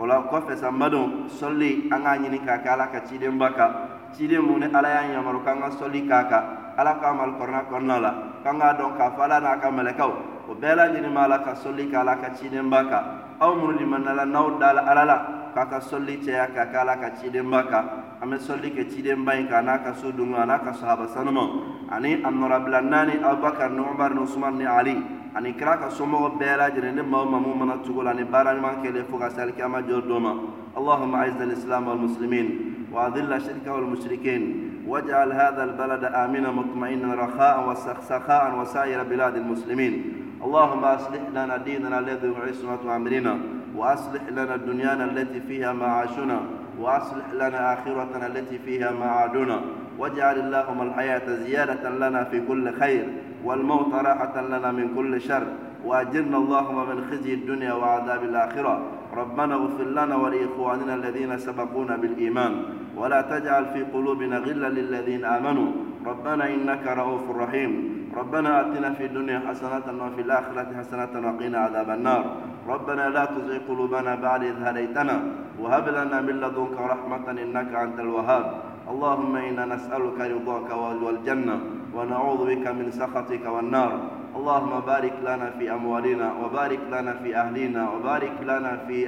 o 0.00 0.06
la 0.06 0.24
kɔfɛ 0.30 0.56
sa 0.56 0.70
n 0.70 0.78
badenw 0.78 1.28
sɔli 1.28 1.92
an 1.92 2.02
k'a 2.02 2.16
ɲini 2.16 2.38
k'a 2.40 2.62
kɛ 2.64 2.68
ala 2.72 2.86
ka 2.88 3.00
cidenba 3.04 3.52
kan. 3.52 3.72
Ciden 4.16 4.40
mun 4.40 4.60
ni 4.60 4.66
ala 4.72 4.88
y'a 4.88 5.12
yamaru 5.12 5.44
k'an 5.44 5.60
ka 5.60 5.68
sɔli 5.76 6.08
k'a 6.08 6.24
kan. 6.24 6.44
Ala 6.78 6.96
k'a 7.00 7.12
mali 7.12 7.32
kɔrɔna 7.36 7.62
kɔnɔna 7.68 8.00
la. 8.00 8.10
K'an 8.42 8.58
k'a 8.58 8.74
dɔn 8.78 8.96
k'a 8.96 9.10
fɔ 9.12 9.20
ala 9.22 9.40
n'a 9.40 9.60
ka 9.60 9.68
mɛlɛkaw 9.70 10.10
o 10.48 10.54
bɛɛ 10.54 10.74
lajɛlen 10.74 11.12
b'a 11.12 11.28
la 11.28 11.38
ka 11.44 11.52
sɔli 11.54 11.90
kɛ 11.90 11.96
ala 12.00 12.16
ka 12.16 12.28
cidenba 12.34 12.88
kan. 12.88 13.04
Aw 13.40 13.54
minnu 13.54 13.78
limaniya 13.78 14.24
n'aw 14.24 14.58
dala 14.58 14.80
ala 14.88 15.04
la 15.04 15.39
k'a 15.54 15.66
ka 15.68 15.80
sɔli 15.80 16.20
cɛya 16.24 16.46
k'a 16.54 16.66
kɛ 16.66 16.76
ala 16.80 16.96
ka 16.96 17.10
cidenba 17.20 17.62
kan 17.68 17.84
an 18.20 18.30
bɛ 18.30 18.36
sɔli 18.38 18.70
kɛ 18.74 18.90
cidenba 18.90 19.34
in 19.38 19.48
kan 19.48 19.64
n'a 19.64 19.78
ka 19.82 19.92
so 19.94 20.10
dungu 20.12 20.36
a 20.36 20.44
n'a 20.46 20.58
ka 20.58 20.72
sahaba 20.72 21.06
sanumaw 21.08 21.88
ani 21.90 22.14
a 22.22 22.30
nɔrabila 22.30 22.80
naani 22.82 23.20
abubakar 23.22 23.70
ni 23.70 23.80
umar 23.80 24.14
ni 24.14 24.20
usman 24.22 24.58
ni 24.58 24.64
ali 24.66 24.96
ani 25.34 25.52
kira 25.54 25.78
ka 25.78 25.88
somɔgɔ 25.90 26.38
bɛɛ 26.38 26.56
lajɛlen 26.58 26.94
ni 26.96 27.02
maa 27.02 27.22
o 27.22 27.24
maa 27.26 27.40
mun 27.40 27.58
mana 27.58 27.78
cogo 27.84 28.02
la 28.02 28.12
ni 28.12 28.24
baara 28.24 28.54
ɲuman 28.54 28.82
kɛlen 28.82 29.06
fo 29.10 29.18
ka 29.18 29.30
se 29.30 29.40
alikiyama 29.40 29.82
jɔ 29.82 30.06
don 30.06 30.20
ma 30.22 30.34
allahumma 30.76 31.24
aiza 31.24 31.42
alislam 31.42 31.86
walmuslimin 31.86 32.70
وأذل 32.92 33.32
الشرك 33.32 33.66
والمشركين 33.66 34.70
واجعل 34.86 35.32
هذا 35.32 35.64
البلد 35.64 36.04
آمنا 36.04 36.50
مطمئنا 36.50 37.14
رخاء 37.14 37.68
وسخاء 37.70 38.60
وسائر 38.60 39.02
بلاد 39.02 39.36
المسلمين 39.36 40.12
اللهم 40.44 40.84
أصلح 40.84 41.22
لنا 41.30 41.56
ديننا 41.56 41.98
الذي 41.98 42.28
هو 42.28 42.34
عصمة 42.48 42.96
أمرنا 42.96 43.38
وأصلح 43.76 44.22
لنا 44.30 44.56
دنيانا 44.56 45.04
التي 45.04 45.40
فيها 45.40 45.72
معاشنا 45.72 46.40
وأصلح 46.80 47.26
لنا 47.34 47.74
آخرتنا 47.74 48.26
التي 48.26 48.58
فيها 48.58 48.90
معادنا. 48.90 49.60
واجعل 49.98 50.38
اللهم 50.38 50.82
الحياة 50.82 51.26
زيادة 51.44 51.90
لنا 51.90 52.24
في 52.24 52.40
كل 52.48 52.72
خير 52.72 53.06
والموت 53.44 53.94
راحة 53.94 54.40
لنا 54.40 54.72
من 54.72 54.94
كل 54.96 55.20
شر. 55.20 55.46
وأجرنا 55.84 56.36
اللهم 56.36 56.88
من 56.88 57.04
خزي 57.10 57.34
الدنيا 57.34 57.72
وعذاب 57.72 58.24
الآخرة. 58.24 58.82
ربنا 59.16 59.54
اغفر 59.54 59.84
لنا 59.84 60.16
ولإخواننا 60.16 60.94
الذين 60.94 61.38
سبقونا 61.38 61.96
بالإيمان. 61.96 62.52
ولا 62.96 63.20
تجعل 63.20 63.64
في 63.66 63.82
قلوبنا 63.82 64.38
غلا 64.38 64.68
للذين 64.68 65.24
آمنوا. 65.24 65.72
ربنا 66.06 66.44
إنك 66.54 66.84
رؤوف 66.86 67.24
رحيم. 67.30 67.72
ربنا 68.16 68.60
آتنا 68.60 68.90
في 68.92 69.04
الدنيا 69.06 69.40
حسنة 69.48 69.86
وفي 70.04 70.20
الآخرة 70.20 70.68
حسنة 70.78 71.12
وقنا 71.26 71.58
عذاب 71.58 71.90
النار. 71.90 72.24
ربنا 72.68 73.08
لا 73.08 73.24
تزغ 73.24 73.58
قلوبنا 73.68 74.14
بعد 74.14 74.42
إذ 74.42 74.56
هديتنا 74.62 75.16
وهب 75.60 75.88
لنا 75.88 76.20
من 76.20 76.36
لدنك 76.40 76.76
رحمة 76.92 77.26
إنك 77.30 77.74
أنت 77.74 77.98
الوهاب. 78.00 78.46
اللهم 78.90 79.36
إنا 79.36 79.64
نسألك 79.66 80.18
رضاك 80.20 80.70
والجنة 81.02 81.56
ونعوذ 81.94 82.40
بك 82.50 82.66
من 82.68 82.90
سخطك 82.90 83.44
والنار. 83.46 83.92
اللهم 84.36 84.72
بارك 84.86 85.16
لنا 85.22 85.50
في 85.58 85.64
أموالنا 85.72 86.32
وبارك 86.42 86.82
لنا 86.90 87.12
في 87.22 87.36
أهلنا 87.36 87.82
وبارك 87.90 88.36
لنا 88.42 88.72
في 88.86 88.98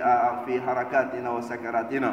في 0.46 0.55
حركاتنا 0.61 1.31
وسكراتنا. 1.31 2.11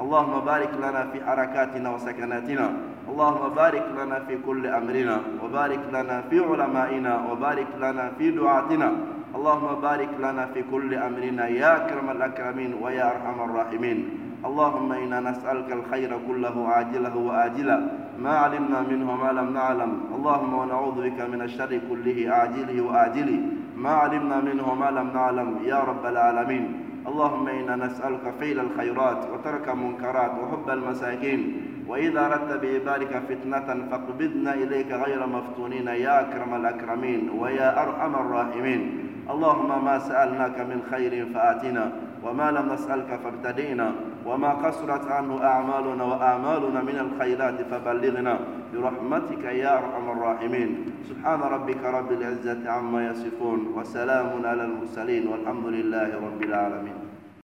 اللهم 0.00 0.40
بارك 0.40 0.70
لنا 0.78 1.06
في 1.12 1.24
حركاتنا 1.26 1.94
وسكناتنا. 1.94 2.72
اللهم 3.08 3.54
بارك 3.54 3.86
لنا 3.98 4.18
في 4.28 4.38
كل 4.46 4.66
أمرنا. 4.66 5.20
وبارك 5.44 5.80
لنا 5.92 6.20
في 6.30 6.40
علمائنا. 6.40 7.12
وبارك 7.30 7.66
لنا 7.80 8.10
في 8.18 8.30
دعاتنا. 8.30 8.92
اللهم 9.34 9.68
بارك 9.82 10.08
لنا 10.18 10.46
في 10.54 10.64
كل 10.70 10.94
أمرنا. 10.94 11.46
يا 11.46 11.76
أكرم 11.76 12.10
الأكرمين 12.10 12.74
ويا 12.82 13.04
أرحم 13.10 13.50
الراحمين. 13.50 13.98
اللهم 14.44 14.92
إنا 14.92 15.20
نسألك 15.20 15.72
الخير 15.72 16.10
كله 16.28 16.68
عاجله 16.68 17.16
وآجله. 17.16 17.80
ما 18.18 18.30
علمنا 18.30 18.80
منه 18.80 19.16
ما 19.16 19.32
لم 19.32 19.54
نعلم. 19.54 19.92
اللهم 20.16 20.54
ونعوذ 20.54 20.96
بك 21.06 21.20
من 21.32 21.42
الشر 21.42 21.80
كله 21.90 22.18
عاجله 22.30 22.80
وآجله. 22.82 23.40
ما 23.76 23.90
علمنا 23.90 24.40
منه 24.40 24.74
ما 24.74 24.90
لم 24.90 25.10
نعلم. 25.14 25.58
يا 25.64 25.80
رب 25.80 26.06
العالمين. 26.06 26.91
اللهم 27.06 27.48
إنا 27.48 27.76
نسألك 27.76 28.24
فعل 28.40 28.58
الخيرات 28.60 29.20
وترك 29.32 29.68
المنكرات 29.68 30.32
وحب 30.40 30.70
المساكين 30.70 31.40
وإذا 31.88 32.20
أردت 32.26 32.62
بعبادك 32.62 33.22
فتنة 33.28 33.68
فاقبضنا 33.90 34.54
إليك 34.54 34.90
غير 34.92 35.26
مفتونين 35.26 35.86
يا 35.86 36.20
أكرم 36.20 36.54
الأكرمين 36.54 37.30
ويا 37.38 37.82
أرحم 37.82 38.14
الراحمين. 38.14 38.82
اللهم 39.30 39.84
ما 39.84 39.98
سألناك 39.98 40.60
من 40.60 40.82
خير 40.90 41.26
فآتنا 41.34 41.92
وما 42.24 42.50
لم 42.50 42.72
نسألك 42.72 43.20
فابتدئنا 43.24 43.92
وما 44.26 44.50
قصرت 44.52 45.04
عنه 45.10 45.44
أعمالنا 45.44 46.04
وآمالنا 46.04 46.80
من 46.82 46.98
الخيرات 46.98 47.58
فبلغنا 47.70 48.38
برحمتك 48.74 49.44
يا 49.44 49.78
أرحم 49.78 50.06
الراحمين. 50.10 50.70
سبحان 51.08 51.40
ربك 51.40 51.84
رب 51.84 52.12
العزة 52.12 52.70
عما 52.70 53.10
يصفون 53.10 53.74
وسلام 53.76 54.46
على 54.46 54.62
المرسلين 54.64 55.28
والحمد 55.28 55.66
لله 55.66 56.08
رب 56.16 56.42
العالمين. 56.42 57.11